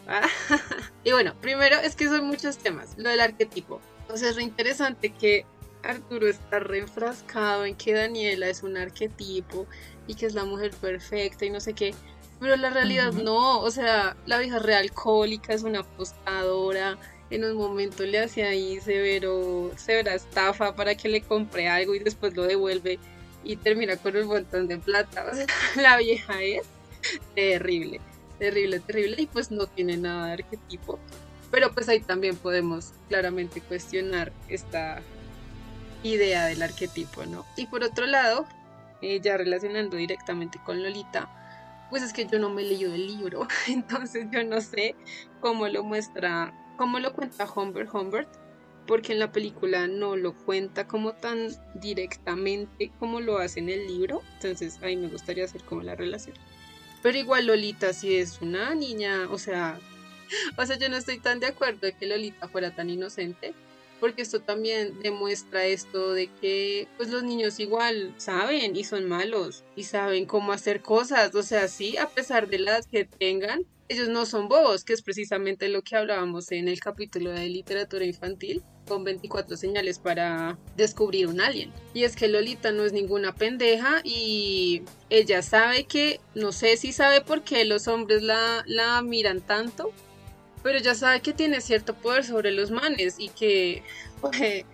[1.04, 2.96] y bueno, primero es que son muchos temas.
[2.98, 3.82] Lo del arquetipo.
[4.14, 5.44] Entonces es re interesante que
[5.82, 9.66] Arturo está reenfrascado en que Daniela es un arquetipo
[10.06, 11.96] y que es la mujer perfecta y no sé qué.
[12.40, 17.00] Pero la realidad no, o sea, la vieja es alcohólica, es una apostadora.
[17.32, 22.00] En un momento le hace ahí severo, severa estafa para que le compre algo y
[22.00, 23.00] después lo devuelve
[23.44, 25.26] y termina con un montón de plata.
[25.32, 26.68] O sea, la vieja es
[27.34, 28.00] terrible,
[28.38, 31.00] terrible, terrible y pues no tiene nada de arquetipo.
[31.54, 35.04] Pero pues ahí también podemos claramente cuestionar esta
[36.02, 37.46] idea del arquetipo, ¿no?
[37.56, 38.48] Y por otro lado,
[39.04, 41.30] eh, ya relacionando directamente con Lolita,
[41.92, 44.96] pues es que yo no me he leído el libro, entonces yo no sé
[45.42, 48.30] cómo lo muestra, cómo lo cuenta Humbert Humbert,
[48.88, 53.86] porque en la película no lo cuenta como tan directamente como lo hace en el
[53.86, 56.36] libro, entonces ahí me gustaría hacer como la relación.
[57.04, 59.80] Pero igual Lolita si es una niña, o sea,
[60.58, 63.54] o sea, yo no estoy tan de acuerdo de que Lolita fuera tan inocente,
[64.00, 69.64] porque esto también demuestra esto de que pues los niños igual saben y son malos
[69.76, 74.10] y saben cómo hacer cosas, o sea, sí, a pesar de las que tengan, ellos
[74.10, 78.64] no son bobos, que es precisamente lo que hablábamos en el capítulo de literatura infantil
[78.88, 81.72] con 24 señales para descubrir un alien.
[81.94, 86.92] Y es que Lolita no es ninguna pendeja y ella sabe que, no sé si
[86.92, 89.92] sabe por qué los hombres la, la miran tanto,
[90.64, 93.84] pero ya sabe que tiene cierto poder sobre los manes y que
[94.22, 94.66] puede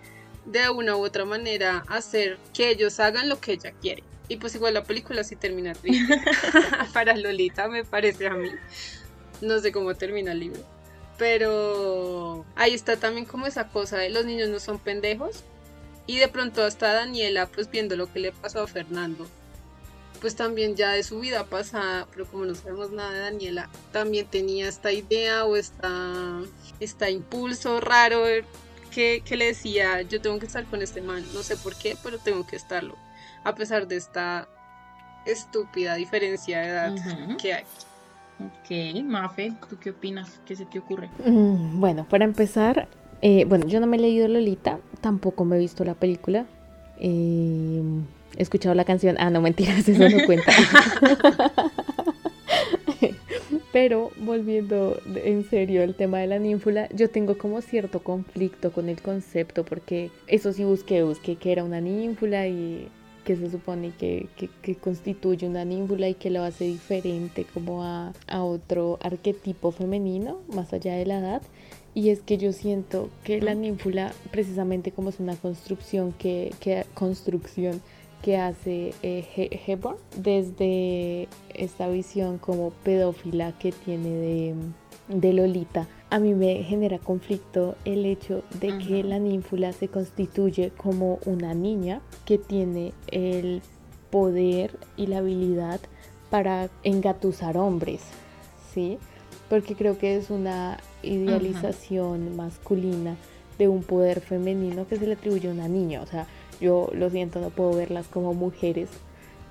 [0.46, 4.04] de una u otra manera hacer que ellos hagan lo que ella quiere.
[4.28, 6.20] Y pues igual la película sí termina triste.
[6.94, 8.50] Para Lolita me parece a mí.
[9.40, 10.60] No sé cómo termina el libro.
[11.18, 15.42] Pero ahí está también como esa cosa de los niños no son pendejos.
[16.06, 19.28] Y de pronto hasta Daniela pues viendo lo que le pasó a Fernando
[20.20, 24.26] pues también ya de su vida pasada, pero como no sabemos nada de Daniela, también
[24.26, 26.42] tenía esta idea o esta,
[26.78, 28.24] esta impulso raro
[28.90, 32.18] que, le decía, yo tengo que estar con este man, no sé por qué, pero
[32.18, 32.96] tengo que estarlo,
[33.44, 34.48] a pesar de esta
[35.26, 36.94] estúpida diferencia de edad
[37.40, 37.64] que hay.
[38.40, 40.40] Ok, Mafe, ¿tú qué opinas?
[40.46, 41.10] ¿Qué se te ocurre?
[41.26, 42.88] Mm, bueno, para empezar,
[43.20, 46.46] eh, bueno, yo no me he leído Lolita, tampoco me he visto la película.
[46.98, 47.82] Eh,
[48.36, 49.16] he escuchado la canción.
[49.18, 50.52] Ah, no, mentiras, eso no cuenta.
[53.72, 58.88] Pero volviendo en serio al tema de la ninfula, yo tengo como cierto conflicto con
[58.88, 62.88] el concepto, porque eso sí busqué, busqué que era una ninfula y
[63.24, 64.26] que se supone que,
[64.62, 70.40] que, constituye una ninfula y que lo hace diferente como a, a, otro arquetipo femenino,
[70.52, 71.42] más allá de la edad.
[71.94, 76.84] Y es que yo siento que la ninfula, precisamente como es una construcción que, que
[76.94, 77.80] construcción
[78.22, 84.54] que hace eh, Hepburn desde esta visión como pedófila que tiene de,
[85.08, 85.88] de, Lolita.
[86.10, 91.54] A mí me genera conflicto el hecho de que la ninfula se constituye como una
[91.54, 93.62] niña que tiene el
[94.10, 95.80] poder y la habilidad
[96.30, 98.02] para engatusar hombres,
[98.74, 98.98] ¿sí?
[99.50, 103.16] porque creo que es una idealización masculina
[103.58, 106.00] de un poder femenino que se le atribuye a una niña.
[106.00, 106.26] O sea,
[106.60, 108.88] yo lo siento, no puedo verlas como mujeres.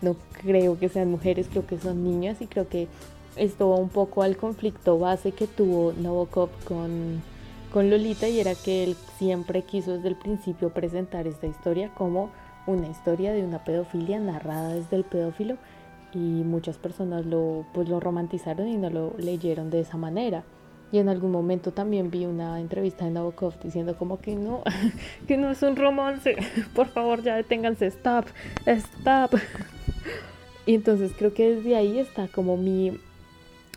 [0.01, 2.87] No creo que sean mujeres, creo que son niñas y creo que
[3.35, 7.21] esto va un poco al conflicto base que tuvo Nabokov con,
[7.73, 12.29] con Lolita y era que él siempre quiso desde el principio presentar esta historia como
[12.67, 15.57] una historia de una pedofilia narrada desde el pedófilo
[16.13, 20.43] y muchas personas lo, pues lo romantizaron y no lo leyeron de esa manera.
[20.91, 24.63] Y en algún momento también vi una entrevista de Nabokov diciendo como que no,
[25.27, 26.35] que no es un romance,
[26.75, 28.25] por favor ya deténganse, stop,
[28.65, 29.35] stop.
[30.65, 32.99] Y entonces creo que desde ahí está como mi,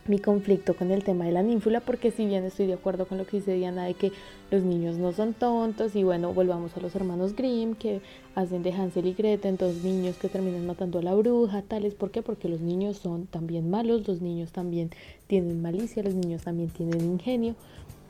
[0.06, 3.18] mi conflicto con el tema de la ninfula, porque si bien estoy de acuerdo con
[3.18, 4.12] lo que dice Diana de que
[4.50, 8.00] los niños no son tontos, y bueno, volvamos a los hermanos Grimm que
[8.34, 12.10] hacen de Hansel y Gretel, entonces niños que terminan matando a la bruja, tales, ¿por
[12.10, 12.22] qué?
[12.22, 14.90] Porque los niños son también malos, los niños también
[15.28, 17.54] tienen malicia, los niños también tienen ingenio.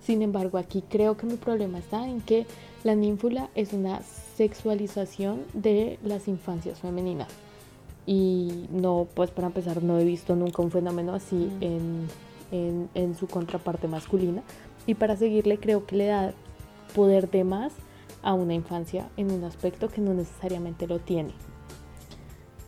[0.03, 2.47] Sin embargo, aquí creo que mi problema está en que
[2.83, 7.29] la ninfula es una sexualización de las infancias femeninas
[8.07, 12.09] y no, pues para empezar, no he visto nunca un fenómeno así en,
[12.51, 14.43] en, su contraparte masculina.
[14.87, 16.33] Y para seguirle creo que le da
[16.95, 17.73] poder de más
[18.23, 21.33] a una infancia en un aspecto que no necesariamente lo tiene.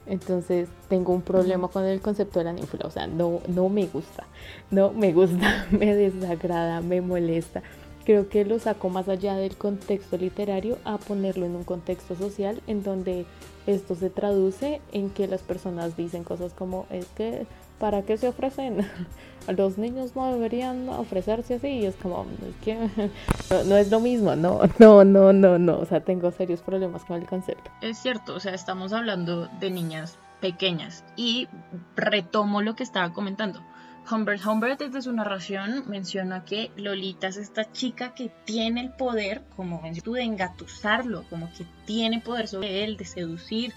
[0.07, 3.87] Entonces tengo un problema con el concepto de la ninfula, o sea, no, no me
[3.87, 4.25] gusta,
[4.71, 7.63] no me gusta, me desagrada, me molesta.
[8.05, 12.61] Creo que lo saco más allá del contexto literario a ponerlo en un contexto social
[12.67, 13.25] en donde
[13.67, 17.47] esto se traduce en que las personas dicen cosas como es que
[17.79, 18.87] para qué se ofrecen
[19.49, 22.77] los niños no deberían ofrecerse así y es como es que
[23.67, 27.21] no, es lo mismo no no no no no o sea tengo serios problemas con
[27.21, 27.71] el concepto.
[27.81, 31.05] Es cierto o sea estamos hablando de niñas pequeñas.
[31.17, 31.49] Y
[31.97, 33.63] retomo lo que estaba comentando
[34.11, 39.43] Humbert Humbert desde su narración menciona que Lolita es esta chica que tiene el poder,
[39.57, 43.73] como en de engatusarlo, como que tiene poder sobre él, de seducir,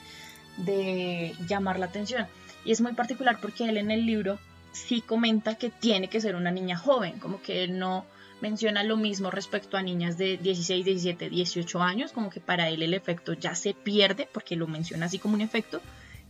[0.58, 2.28] de llamar la atención.
[2.66, 4.38] Y es muy particular porque él en el libro
[4.74, 8.06] sí comenta que tiene que ser una niña joven, como que él no
[8.42, 12.84] menciona lo mismo respecto a niñas de 16, 17, 18 años, como que para él
[12.84, 15.82] el efecto ya se pierde, porque lo menciona así como un efecto,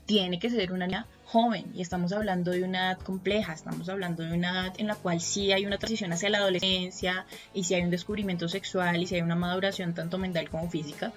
[0.06, 4.24] tiene que ser una niña joven y estamos hablando de una edad compleja, estamos hablando
[4.24, 7.74] de una edad en la cual sí hay una transición hacia la adolescencia y sí
[7.74, 11.12] hay un descubrimiento sexual y sí hay una maduración tanto mental como física,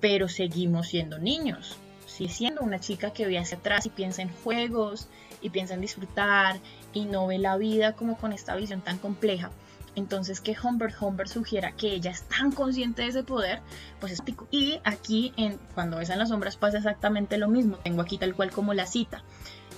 [0.00, 1.76] pero seguimos siendo niños.
[2.06, 5.08] Sigue siendo una chica que ve hacia atrás y piensa en juegos
[5.42, 6.60] y piensa en disfrutar
[6.92, 9.50] y no ve la vida como con esta visión tan compleja.
[9.96, 13.60] Entonces que Humbert Humbert sugiera que ella es tan consciente de ese poder,
[13.98, 14.46] pues es pico.
[14.50, 15.32] Y aquí
[15.74, 17.78] Cuando ves en las sombras pasa exactamente lo mismo.
[17.78, 19.24] Tengo aquí tal cual como la cita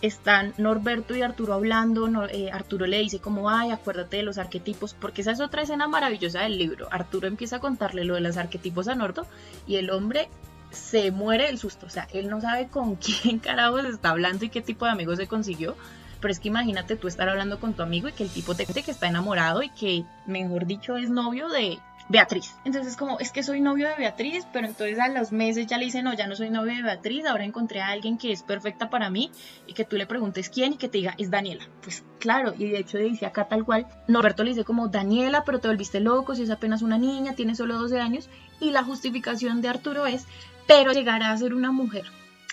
[0.02, 4.94] están Norberto y Arturo hablando, eh, Arturo le dice como, ay, acuérdate de los arquetipos,
[4.94, 6.88] porque esa es otra escena maravillosa del libro.
[6.90, 9.26] Arturo empieza a contarle lo de los arquetipos a Norto
[9.66, 10.28] y el hombre
[10.70, 14.50] se muere del susto, o sea, él no sabe con quién carajos está hablando y
[14.50, 15.76] qué tipo de amigos se consiguió,
[16.20, 18.66] pero es que imagínate tú estar hablando con tu amigo y que el tipo te
[18.66, 22.54] dice que está enamorado y que, mejor dicho, es novio de Beatriz.
[22.64, 25.84] Entonces como, es que soy novio de Beatriz, pero entonces a los meses ya le
[25.84, 28.88] dice, no, ya no soy novio de Beatriz, ahora encontré a alguien que es perfecta
[28.88, 29.30] para mí
[29.66, 31.68] y que tú le preguntes quién y que te diga, es Daniela.
[31.82, 35.60] Pues claro, y de hecho dice acá tal cual, Norberto le dice como, Daniela, pero
[35.60, 39.60] te volviste loco, si es apenas una niña, tiene solo 12 años, y la justificación
[39.60, 40.26] de Arturo es,
[40.66, 42.04] pero llegará a ser una mujer.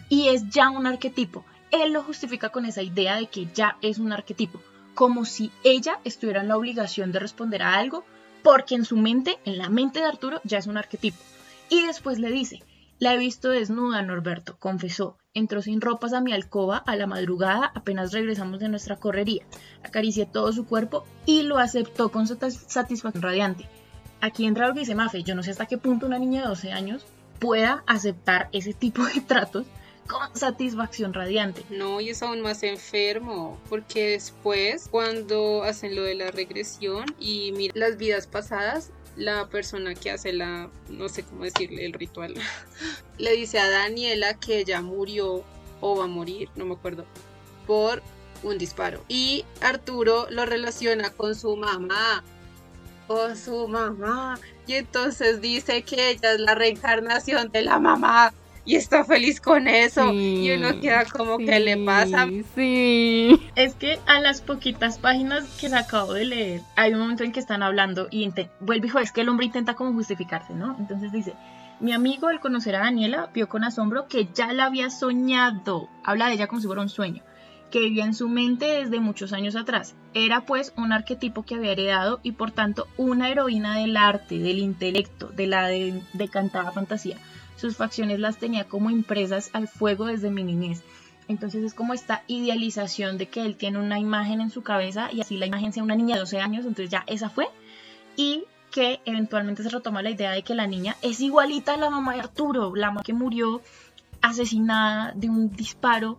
[0.09, 1.45] Y es ya un arquetipo.
[1.83, 4.61] Él lo justifica con esa idea de que ya es un arquetipo,
[4.93, 8.05] como si ella estuviera en la obligación de responder a algo
[8.43, 11.17] porque en su mente, en la mente de Arturo, ya es un arquetipo.
[11.69, 12.61] Y después le dice,
[12.97, 15.17] la he visto desnuda, Norberto, confesó.
[15.33, 19.45] Entró sin ropas a mi alcoba a la madrugada apenas regresamos de nuestra correría.
[19.83, 23.67] Acaricié todo su cuerpo y lo aceptó con satisfacción radiante.
[24.21, 25.23] Aquí entra lo que dice Mafe.
[25.23, 27.05] Yo no sé hasta qué punto una niña de 12 años
[27.39, 29.65] pueda aceptar ese tipo de tratos
[30.07, 31.65] con satisfacción radiante.
[31.69, 37.51] No, y es aún más enfermo, porque después, cuando hacen lo de la regresión y
[37.53, 42.35] mira las vidas pasadas, la persona que hace la, no sé cómo decirle, el ritual,
[43.17, 45.43] le dice a Daniela que ella murió
[45.81, 47.05] o va a morir, no me acuerdo,
[47.65, 48.03] por
[48.43, 49.03] un disparo.
[49.07, 52.23] Y Arturo lo relaciona con su mamá,
[53.07, 58.33] con su mamá, y entonces dice que ella es la reencarnación de la mamá
[58.65, 62.27] y está feliz con eso y uno queda como que le pasa.
[62.55, 63.39] Sí.
[63.55, 67.31] Es que a las poquitas páginas que se acabo de leer, hay un momento en
[67.31, 68.29] que están hablando y
[68.59, 70.75] vuelve hijo, es que el hombre intenta como justificarse, ¿no?
[70.79, 71.33] Entonces dice,
[71.79, 75.87] mi amigo al conocer a Daniela vio con asombro que ya la había soñado.
[76.03, 77.23] Habla de ella como si fuera un sueño
[77.71, 79.95] que vivía en su mente desde muchos años atrás.
[80.13, 84.59] Era pues un arquetipo que había heredado y por tanto una heroína del arte, del
[84.59, 85.67] intelecto, de la
[86.13, 87.17] decantada fantasía.
[87.55, 90.83] Sus facciones las tenía como impresas al fuego desde mi niñez.
[91.27, 95.21] Entonces es como esta idealización de que él tiene una imagen en su cabeza y
[95.21, 97.47] así la imagen sea una niña de 12 años, entonces ya esa fue.
[98.15, 101.89] Y que eventualmente se retoma la idea de que la niña es igualita a la
[101.89, 103.61] mamá de Arturo, la mamá que murió
[104.21, 106.17] asesinada de un disparo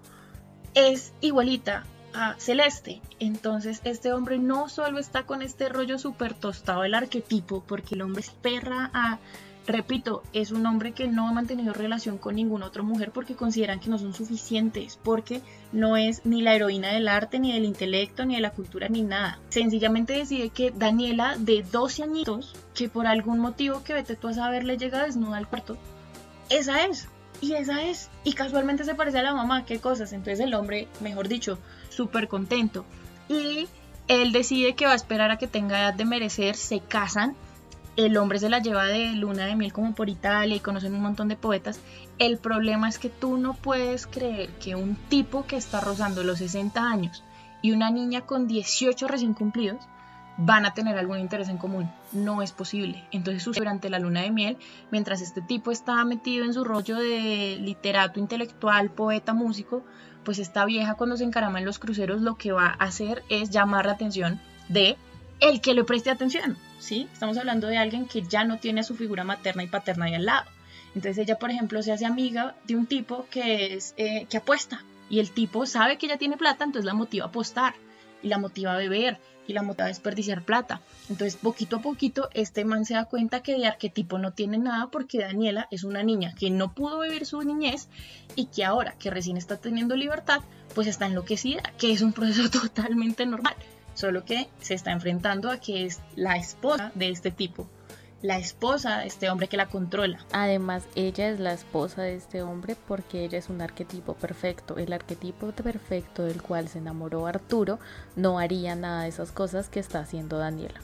[0.75, 1.85] es igualita
[2.15, 3.03] a Celeste.
[3.21, 8.03] Entonces este hombre no solo está con este rollo súper tostado del arquetipo, porque el
[8.03, 9.19] hombre es perra a...
[9.67, 13.81] Repito, es un hombre que no ha mantenido relación con ninguna otra mujer porque consideran
[13.81, 18.25] que no son suficientes, porque no es ni la heroína del arte, ni del intelecto,
[18.25, 19.41] ni de la cultura, ni nada.
[19.49, 24.35] Sencillamente decide que Daniela, de 12 añitos, que por algún motivo que vete tú a
[24.35, 25.77] saber le llega desnuda al cuarto,
[26.49, 27.09] esa es
[27.41, 28.11] y esa es.
[28.25, 30.13] Y casualmente se parece a la mamá, qué cosas.
[30.13, 32.85] Entonces el hombre, mejor dicho, súper contento.
[33.29, 33.67] Y
[34.09, 37.35] él decide que va a esperar a que tenga edad de merecer, se casan.
[37.97, 41.01] El hombre se la lleva de luna de miel como por Italia y conocen un
[41.01, 41.81] montón de poetas.
[42.19, 46.39] El problema es que tú no puedes creer que un tipo que está rozando los
[46.39, 47.25] 60 años
[47.63, 49.81] y una niña con 18 recién cumplidos
[50.37, 51.91] van a tener algún interés en común.
[52.13, 53.03] No es posible.
[53.13, 54.59] Entonces durante la luna de miel,
[54.91, 59.85] mientras este tipo está metido en su rollo de literato, intelectual, poeta, músico,
[60.23, 63.51] pues esta vieja cuando se encarama en los cruceros lo que va a hacer es
[63.51, 64.97] llamar la atención de
[65.41, 69.25] el que le preste atención, Estamos hablando de alguien que ya no tiene su figura
[69.25, 70.51] materna y paterna ahí al lado.
[70.95, 74.85] Entonces ella, por ejemplo, se hace amiga de un tipo que, es, eh, que apuesta
[75.11, 77.75] y el tipo sabe que ella tiene plata, entonces la motiva a apostar
[78.23, 80.81] y la motiva a beber y la motiva a desperdiciar plata.
[81.09, 84.89] Entonces, poquito a poquito, este man se da cuenta que de arquetipo no tiene nada
[84.91, 87.89] porque Daniela es una niña que no pudo vivir su niñez
[88.35, 90.41] y que ahora que recién está teniendo libertad,
[90.75, 93.55] pues está enloquecida, que es un proceso totalmente normal,
[93.97, 97.69] solo que se está enfrentando a que es la esposa de este tipo
[98.23, 100.19] la esposa de este hombre que la controla.
[100.33, 104.79] Además, ella es la esposa de este hombre porque ella es un arquetipo perfecto.
[104.79, 107.79] El arquetipo perfecto del cual se enamoró Arturo
[108.17, 110.81] no haría nada de esas cosas que está haciendo Daniela.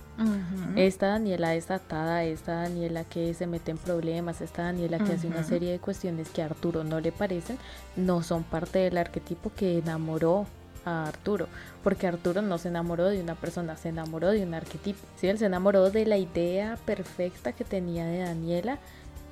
[0.76, 5.42] Esta Daniela desatada, esta Daniela que se mete en problemas, esta Daniela que hace una
[5.42, 7.58] serie de cuestiones que a Arturo no le parecen,
[7.96, 10.46] no son parte del arquetipo que enamoró
[10.84, 11.48] a Arturo,
[11.82, 15.28] porque Arturo no se enamoró de una persona, se enamoró de un arquetipo, ¿sí?
[15.28, 18.78] él se enamoró de la idea perfecta que tenía de Daniela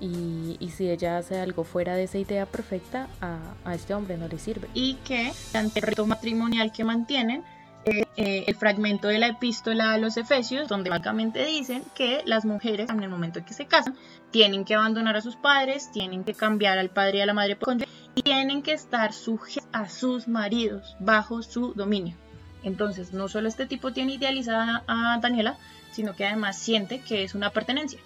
[0.00, 4.38] y, si ella hace algo fuera de esa idea perfecta, a, este hombre no le
[4.38, 4.68] sirve.
[4.72, 7.44] Y que ante el reto matrimonial que mantienen,
[7.86, 12.44] eh, eh, el fragmento de la epístola a los Efesios, donde básicamente dicen que las
[12.44, 13.96] mujeres, en el momento en que se casan,
[14.30, 17.56] tienen que abandonar a sus padres, tienen que cambiar al padre y a la madre
[17.56, 17.76] por
[18.22, 22.16] tienen que estar sujetos a sus maridos bajo su dominio.
[22.62, 25.56] Entonces, no solo este tipo tiene idealizada a Daniela,
[25.92, 28.00] sino que además siente que es una pertenencia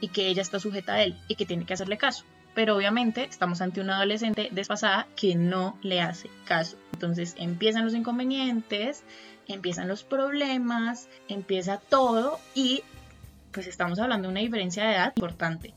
[0.00, 2.24] y que ella está sujeta a él y que tiene que hacerle caso.
[2.54, 6.76] Pero obviamente estamos ante una adolescente desfasada que no le hace caso.
[6.92, 9.04] Entonces empiezan los inconvenientes,
[9.46, 12.82] empiezan los problemas, empieza todo y
[13.52, 15.74] pues estamos hablando de una diferencia de edad importante.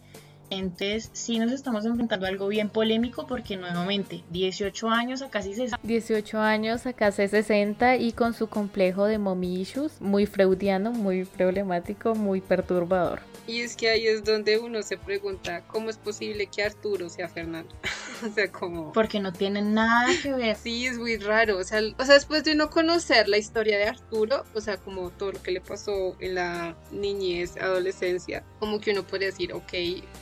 [0.49, 5.53] Entonces sí nos estamos enfrentando a algo bien polémico porque nuevamente 18 años a casi
[5.53, 5.79] 60.
[5.81, 11.25] 18 años a casi 60 y con su complejo de mommy issues, muy freudiano, muy
[11.25, 13.21] problemático, muy perturbador.
[13.45, 17.27] Y es que ahí es donde uno se pregunta cómo es posible que Arturo sea
[17.27, 17.75] Fernando.
[18.29, 18.93] o sea, como...
[18.93, 20.55] Porque no tienen nada que ver.
[20.55, 21.57] Sí, es muy raro.
[21.57, 25.09] O sea, o sea, después de uno conocer la historia de Arturo, o sea, como
[25.09, 29.73] todo lo que le pasó en la niñez, adolescencia, como que uno puede decir, ok,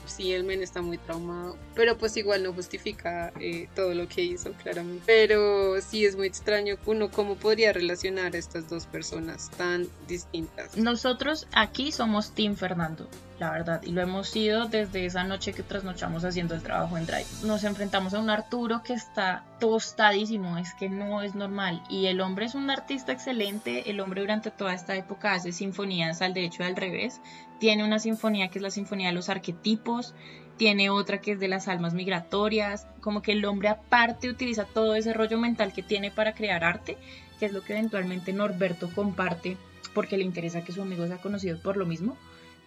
[0.05, 4.23] sí, el men está muy traumado, pero pues igual no justifica eh, todo lo que
[4.23, 5.03] hizo, claramente.
[5.05, 10.77] Pero sí es muy extraño uno cómo podría relacionar a estas dos personas tan distintas.
[10.77, 13.07] Nosotros aquí somos Team Fernando
[13.41, 17.07] la verdad, y lo hemos sido desde esa noche que trasnochamos haciendo el trabajo en
[17.07, 17.25] Drive.
[17.43, 22.21] Nos enfrentamos a un Arturo que está tostadísimo, es que no es normal, y el
[22.21, 26.61] hombre es un artista excelente, el hombre durante toda esta época hace sinfonías al derecho
[26.61, 27.19] y al revés,
[27.59, 30.13] tiene una sinfonía que es la sinfonía de los arquetipos,
[30.57, 34.93] tiene otra que es de las almas migratorias, como que el hombre aparte utiliza todo
[34.93, 36.95] ese rollo mental que tiene para crear arte,
[37.39, 39.57] que es lo que eventualmente Norberto comparte
[39.95, 42.15] porque le interesa que su amigo sea conocido por lo mismo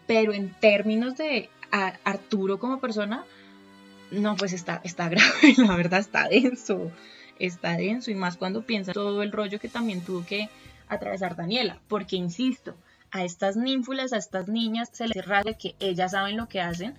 [0.06, 1.48] pero en términos de
[2.04, 3.24] Arturo como persona,
[4.10, 6.90] no, pues está, está grave, la verdad está denso,
[7.38, 10.48] está denso y más cuando piensa todo el rollo que también tuvo que
[10.88, 12.76] atravesar Daniela, porque insisto,
[13.10, 16.94] a estas ninfulas, a estas niñas se les de que ellas saben lo que hacen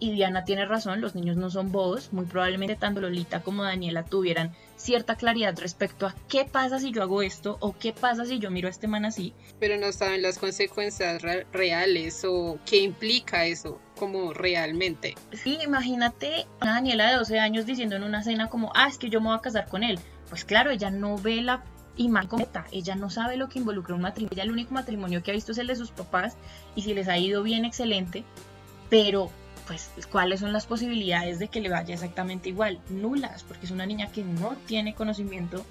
[0.00, 4.02] y Diana tiene razón, los niños no son bobos, muy probablemente tanto Lolita como Daniela
[4.02, 8.38] tuvieran cierta claridad respecto a qué pasa si yo hago esto o qué pasa si
[8.38, 9.34] yo miro a este man así.
[9.60, 11.22] Pero no saben las consecuencias
[11.52, 15.14] reales o qué implica eso como realmente.
[15.32, 19.10] Sí, imagínate a Daniela de 12 años diciendo en una cena como, ah, es que
[19.10, 20.00] yo me voy a casar con él.
[20.30, 21.62] Pues claro, ella no ve la
[21.98, 25.32] imagen completa, ella no sabe lo que involucra un matrimonio, ella el único matrimonio que
[25.32, 26.36] ha visto es el de sus papás
[26.74, 28.24] y si les ha ido bien, excelente,
[28.88, 29.30] pero
[29.94, 33.86] pues cuáles son las posibilidades de que le vaya exactamente igual, nulas, porque es una
[33.86, 35.64] niña que no tiene conocimiento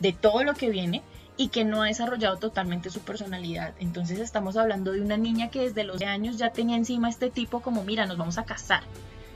[0.00, 1.02] de todo lo que viene
[1.38, 3.72] y que no ha desarrollado totalmente su personalidad.
[3.78, 7.30] Entonces estamos hablando de una niña que desde los 12 años ya tenía encima este
[7.30, 8.82] tipo como, mira, nos vamos a casar,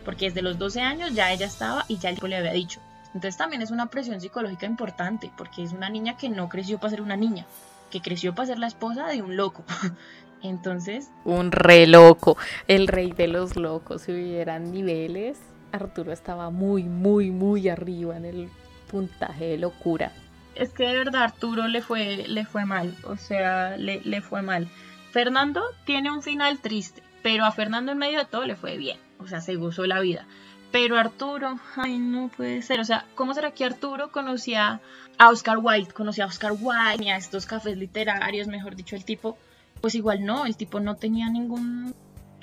[0.05, 2.81] porque desde los 12 años ya ella estaba y ya el tipo le había dicho.
[3.15, 6.91] Entonces también es una presión psicológica importante, porque es una niña que no creció para
[6.91, 7.47] ser una niña,
[7.91, 9.65] que creció para ser la esposa de un loco.
[10.43, 11.11] Entonces.
[11.25, 12.37] Un re loco.
[12.69, 14.03] El rey de los locos.
[14.03, 15.39] Si hubieran niveles,
[15.73, 18.49] Arturo estaba muy, muy, muy arriba en el
[18.91, 20.13] puntaje de locura.
[20.55, 22.95] Es que de verdad Arturo le fue, le fue mal.
[23.05, 24.69] O sea, le, le fue mal.
[25.13, 28.99] Fernando tiene un final triste, pero a Fernando en medio de todo le fue bien.
[29.19, 30.27] O sea, se gozó la vida.
[30.73, 32.81] Pero Arturo, ay, no puede ser.
[32.81, 34.81] O sea, ¿cómo será que Arturo conocía
[35.19, 35.93] a Oscar Wilde?
[35.93, 39.37] Conocía a Oscar Wilde y a estos cafés literarios, mejor dicho, el tipo
[39.83, 41.95] pues igual no, el tipo no tenía ningún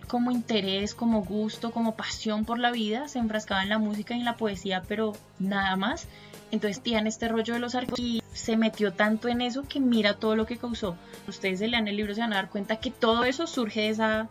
[0.08, 4.20] como interés, como gusto, como pasión por la vida, se enfrascaba en la música y
[4.20, 6.08] en la poesía, pero nada más.
[6.52, 10.16] Entonces tiene este rollo de los arcos y se metió tanto en eso que mira
[10.16, 10.98] todo lo que causó.
[11.28, 13.90] Ustedes se lean el libro se van a dar cuenta que todo eso surge de
[13.90, 14.30] esa,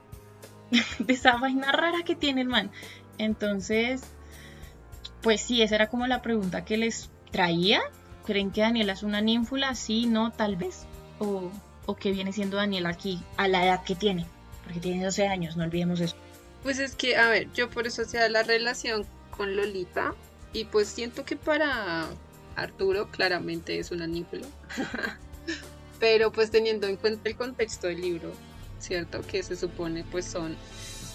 [0.99, 2.71] de esa vaina rara que tiene el man.
[3.17, 4.03] Entonces,
[5.23, 7.81] pues sí, esa era como la pregunta que les traía.
[8.27, 9.75] ¿Creen que Daniela es una ninfula?
[9.77, 10.87] Sí, no, tal vez.
[11.21, 11.51] O
[11.89, 14.27] o qué viene siendo Daniel aquí a la edad que tiene,
[14.63, 16.15] porque tiene 12 años, no olvidemos eso.
[16.63, 20.15] Pues es que, a ver, yo por eso sea la relación con Lolita
[20.53, 22.07] y pues siento que para
[22.57, 24.47] Arturo claramente es una ninfula.
[25.99, 28.35] Pero pues teniendo en cuenta el contexto del libro,
[28.79, 29.23] ¿cierto?
[29.23, 30.57] Que se supone pues son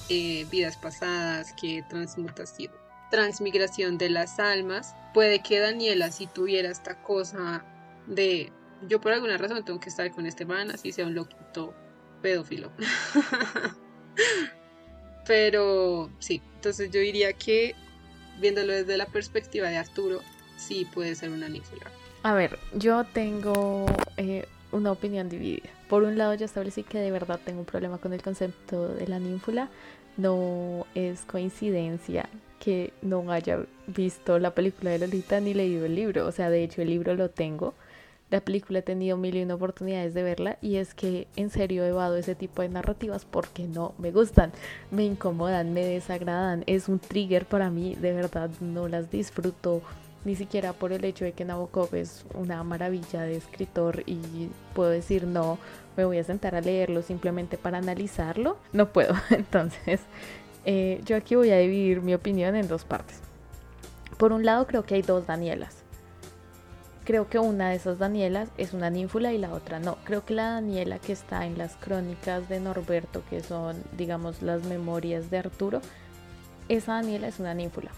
[0.09, 2.71] eh, vidas pasadas, que transmutación,
[3.11, 7.63] transmigración de las almas, puede que Daniela si tuviera esta cosa
[8.07, 8.51] de
[8.87, 11.73] yo por alguna razón tengo que estar con este man, así sea un loquito
[12.21, 12.71] pedófilo.
[15.25, 17.75] Pero sí, entonces yo diría que
[18.39, 20.19] viéndolo desde la perspectiva de Arturo,
[20.57, 21.85] sí puede ser una ninfula.
[22.23, 23.85] A ver, yo tengo
[24.17, 25.69] eh, una opinión dividida.
[25.89, 29.07] Por un lado, yo establecí que de verdad tengo un problema con el concepto de
[29.07, 29.69] la ninfula.
[30.17, 32.29] No es coincidencia
[32.59, 36.25] que no haya visto la película de Lolita ni leído el libro.
[36.25, 37.73] O sea, de hecho, el libro lo tengo
[38.33, 41.83] la película he tenido mil y una oportunidades de verla y es que en serio
[41.83, 44.51] evado ese tipo de narrativas porque no me gustan,
[44.89, 49.83] me incomodan, me desagradan, es un trigger para mí, de verdad no las disfruto
[50.25, 54.89] ni siquiera por el hecho de que Nabokov es una maravilla de escritor y puedo
[54.89, 55.59] decir no,
[55.95, 60.01] me voy a sentar a leerlo simplemente para analizarlo, no puedo, entonces
[60.65, 63.19] eh, yo aquí voy a dividir mi opinión en dos partes.
[64.17, 65.82] Por un lado creo que hay dos Danielas
[67.05, 69.97] Creo que una de esas Danielas es una ninfula y la otra no.
[70.05, 74.63] Creo que la Daniela que está en las crónicas de Norberto, que son, digamos, las
[74.63, 75.81] memorias de Arturo,
[76.69, 77.91] esa Daniela es una ninfula.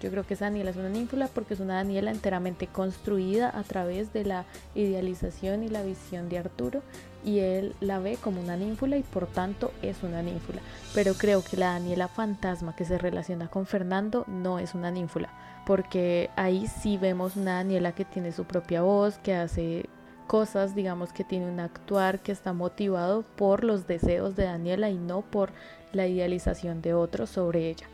[0.00, 3.64] Yo creo que esa Daniela es una ninfula porque es una Daniela enteramente construida a
[3.64, 4.44] través de la
[4.76, 6.82] idealización y la visión de Arturo
[7.24, 10.60] y él la ve como una ninfula y por tanto es una ninfula.
[10.94, 15.30] Pero creo que la Daniela fantasma que se relaciona con Fernando no es una ninfula
[15.66, 19.86] porque ahí sí vemos una Daniela que tiene su propia voz, que hace
[20.26, 24.96] cosas, digamos que tiene un actuar que está motivado por los deseos de Daniela y
[24.96, 25.52] no por
[25.92, 27.86] la idealización de otros sobre ella.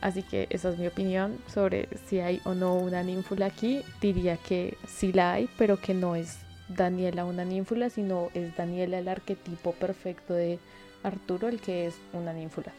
[0.00, 3.82] Así que esa es mi opinión sobre si hay o no una ninfula aquí.
[4.00, 6.38] Diría que sí la hay, pero que no es
[6.68, 10.60] Daniela una ninfula, sino es Daniela el arquetipo perfecto de
[11.02, 12.72] Arturo, el que es una ninfula.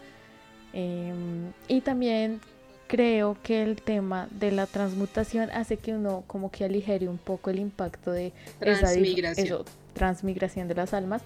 [0.72, 2.40] Em, y también
[2.90, 7.52] creo que el tema de la transmutación hace que uno como que aligere un poco
[7.52, 9.46] el impacto de transmigración.
[9.46, 9.64] Esa,
[9.94, 11.22] transmigración de las almas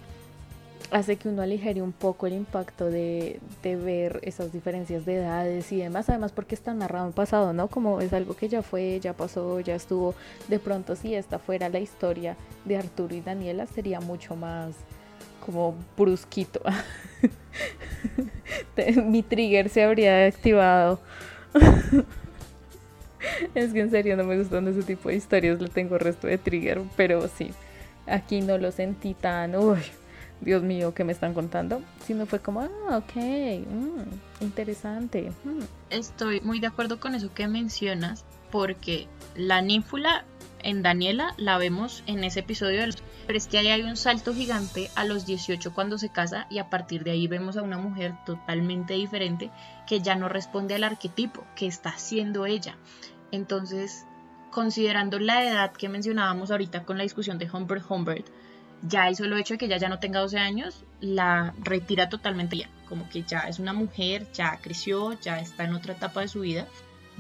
[0.91, 5.72] hace que uno aligere un poco el impacto de, de, ver esas diferencias de edades
[5.72, 7.68] y demás, además porque está narrado en pasado, ¿no?
[7.69, 10.14] Como es algo que ya fue, ya pasó, ya estuvo,
[10.49, 12.35] de pronto si esta fuera la historia
[12.65, 14.76] de Arturo y Daniela sería mucho más
[15.45, 16.61] como brusquito.
[19.06, 20.99] Mi trigger se habría activado
[23.55, 26.38] es que en serio no me gustan ese tipo de historias, le tengo resto de
[26.38, 27.51] trigger, pero sí,
[28.07, 29.80] aquí no lo sentí tan, uy,
[30.41, 31.81] Dios mío, ¿qué me están contando?
[32.05, 35.31] Sino fue como, ah, ok, mm, interesante.
[35.43, 35.59] Mm".
[35.89, 40.25] Estoy muy de acuerdo con eso que mencionas, porque la ninfula
[40.64, 43.03] en Daniela la vemos en ese episodio de los...
[43.27, 46.60] Pero es que ahí hay un salto gigante a los 18 cuando se casa y
[46.60, 49.52] a partir de ahí vemos a una mujer totalmente diferente
[49.88, 52.77] que ya no responde al arquetipo que está siendo ella.
[53.31, 54.06] Entonces,
[54.52, 58.27] considerando la edad que mencionábamos ahorita con la discusión de Humbert Humbert,
[58.84, 62.57] ya el solo hecho de que ella ya no tenga 12 años la retira totalmente
[62.57, 66.27] ya, como que ya es una mujer, ya creció, ya está en otra etapa de
[66.27, 66.68] su vida,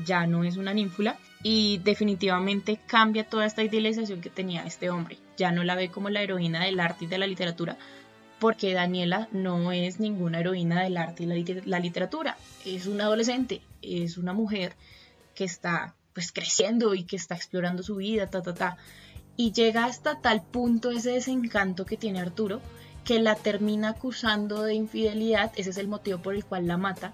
[0.05, 5.17] ya no es una ninfula y definitivamente cambia toda esta idealización que tenía este hombre.
[5.37, 7.77] Ya no la ve como la heroína del arte y de la literatura,
[8.39, 12.37] porque Daniela no es ninguna heroína del arte y la, literatura.
[12.65, 14.75] Es una adolescente, es una mujer
[15.35, 18.77] que está pues creciendo y que está explorando su vida, ta, ta, ta.
[19.35, 22.61] Y llega hasta tal punto ese desencanto que tiene Arturo
[23.03, 27.13] que la termina acusando de infidelidad, ese es el motivo por el cual la mata,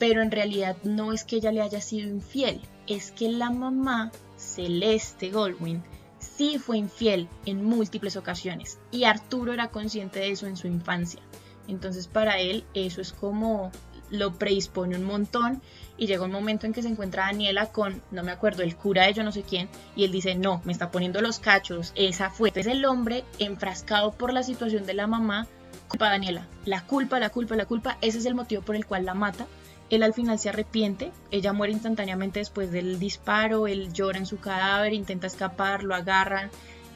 [0.00, 4.10] pero en realidad no es que ella le haya sido infiel, es que la mamá,
[4.36, 5.84] Celeste Goldwyn,
[6.18, 11.20] sí fue infiel en múltiples ocasiones y Arturo era consciente de eso en su infancia.
[11.68, 13.70] Entonces para él eso es como
[14.08, 15.60] lo predispone un montón
[15.98, 19.04] y llega un momento en que se encuentra Daniela con, no me acuerdo, el cura
[19.04, 22.30] de yo no sé quién, y él dice, no, me está poniendo los cachos, esa
[22.30, 22.50] fue.
[22.54, 25.46] Es el hombre enfrascado por la situación de la mamá,
[25.88, 28.86] culpa a Daniela, la culpa, la culpa, la culpa, ese es el motivo por el
[28.86, 29.46] cual la mata.
[29.90, 34.38] Él al final se arrepiente, ella muere instantáneamente después del disparo, él llora en su
[34.38, 36.50] cadáver, intenta escapar, lo agarran,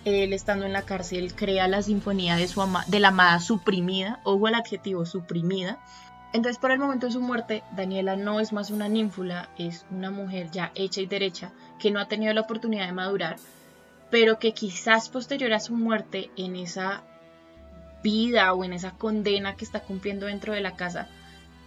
[0.04, 4.46] él estando en la cárcel crea la sinfonía de, su de la amada suprimida, ojo
[4.46, 5.80] al adjetivo suprimida,
[6.34, 10.10] entonces, por el momento de su muerte, Daniela no es más una ninfula, es una
[10.10, 13.36] mujer ya hecha y derecha, que no ha tenido la oportunidad de madurar,
[14.10, 17.04] pero que quizás posterior a su muerte, en esa
[18.02, 21.08] vida o en esa condena que está cumpliendo dentro de la casa,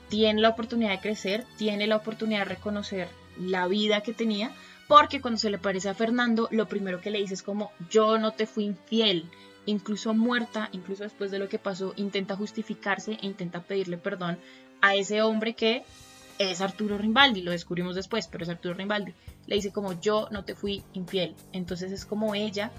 [0.09, 3.09] tiene la oportunidad de crecer, tiene la oportunidad de reconocer
[3.39, 4.51] la vida que tenía,
[4.87, 8.17] porque cuando se le parece a Fernando, lo primero que le dice es como, yo
[8.17, 9.29] no te fui infiel,
[9.65, 14.37] incluso muerta, incluso después de lo que pasó, intenta justificarse e intenta pedirle perdón
[14.81, 15.83] a ese hombre que
[16.39, 19.13] es Arturo Rimbaldi, lo descubrimos después, pero es Arturo Rimbaldi.
[19.47, 21.35] Le dice como yo no te fui infiel.
[21.51, 22.71] Entonces es como ella,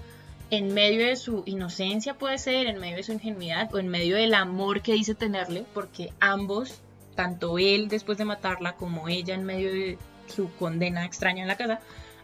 [0.49, 4.15] en medio de su inocencia puede ser, en medio de su ingenuidad o en medio
[4.15, 6.81] del amor que dice tenerle, porque ambos,
[7.19, 9.97] tanto él después de matarla como ella en medio de
[10.27, 11.81] su condena extraña en la casa,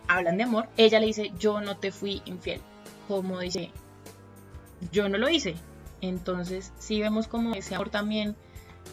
[0.07, 0.69] hablan de amor.
[0.77, 2.61] Ella le dice yo no te fui infiel.
[3.09, 3.71] Como dice,
[4.93, 5.55] yo no lo hice.
[5.99, 8.37] Entonces sí vemos como ese amor también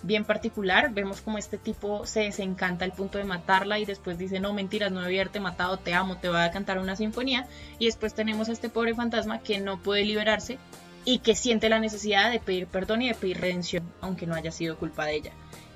[0.02, 4.40] bien particular, vemos como este tipo se desencanta al punto de matarla y después dice,
[4.40, 7.46] no, mentiras, no debía haberte matado, te amo, te voy a cantar una sinfonía.
[7.78, 10.58] Y después tenemos a este pobre fantasma que no puede liberarse
[11.04, 14.50] y que siente la necesidad de pedir perdón y de pedir redención, aunque no haya
[14.50, 15.32] sido culpa de ella.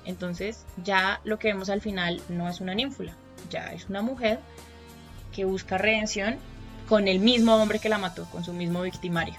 [0.07, 3.13] Entonces ya lo que vemos al final no es una ninfula,
[3.49, 4.39] ya es una mujer
[5.35, 6.37] que busca redención
[6.87, 9.35] con el mismo hombre que la mató, con su mismo victimario.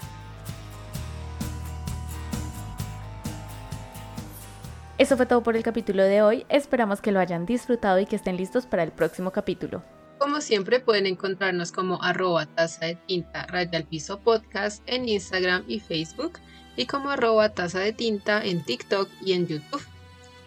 [4.99, 6.45] Eso fue todo por el capítulo de hoy.
[6.49, 9.81] Esperamos que lo hayan disfrutado y que estén listos para el próximo capítulo.
[10.19, 15.63] Como siempre pueden encontrarnos como arroba taza de tinta raya al piso podcast en Instagram
[15.67, 16.33] y Facebook
[16.75, 19.81] y como arroba taza de tinta en TikTok y en YouTube.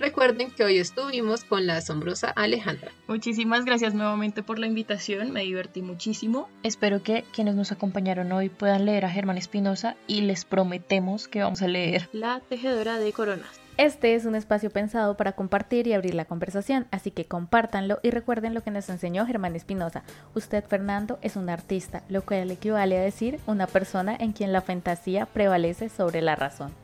[0.03, 2.91] Recuerden que hoy estuvimos con la asombrosa Alejandra.
[3.07, 6.49] Muchísimas gracias nuevamente por la invitación, me divertí muchísimo.
[6.65, 11.45] Espero que quienes nos acompañaron hoy puedan leer a Germán Espinosa y les prometemos que
[11.45, 13.61] vamos a leer La tejedora de coronas.
[13.77, 18.11] Este es un espacio pensado para compartir y abrir la conversación, así que compártanlo y
[18.11, 20.03] recuerden lo que nos enseñó Germán Espinosa.
[20.35, 24.63] Usted, Fernando, es un artista, lo cual equivale a decir una persona en quien la
[24.63, 26.82] fantasía prevalece sobre la razón.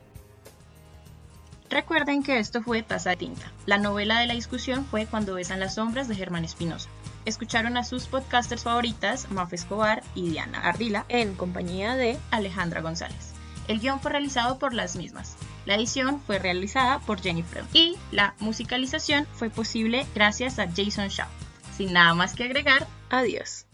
[1.69, 3.51] Recuerden que esto fue Taza de Tinta.
[3.67, 6.89] La novela de la discusión fue Cuando besan las sombras de Germán Espinosa.
[7.25, 13.33] Escucharon a sus podcasters favoritas, Maf Escobar y Diana Ardila, en compañía de Alejandra González.
[13.67, 15.37] El guion fue realizado por las mismas.
[15.67, 21.09] La edición fue realizada por Jenny Freud y la musicalización fue posible gracias a Jason
[21.09, 21.27] Shaw.
[21.77, 23.68] Sin nada más que agregar, adiós.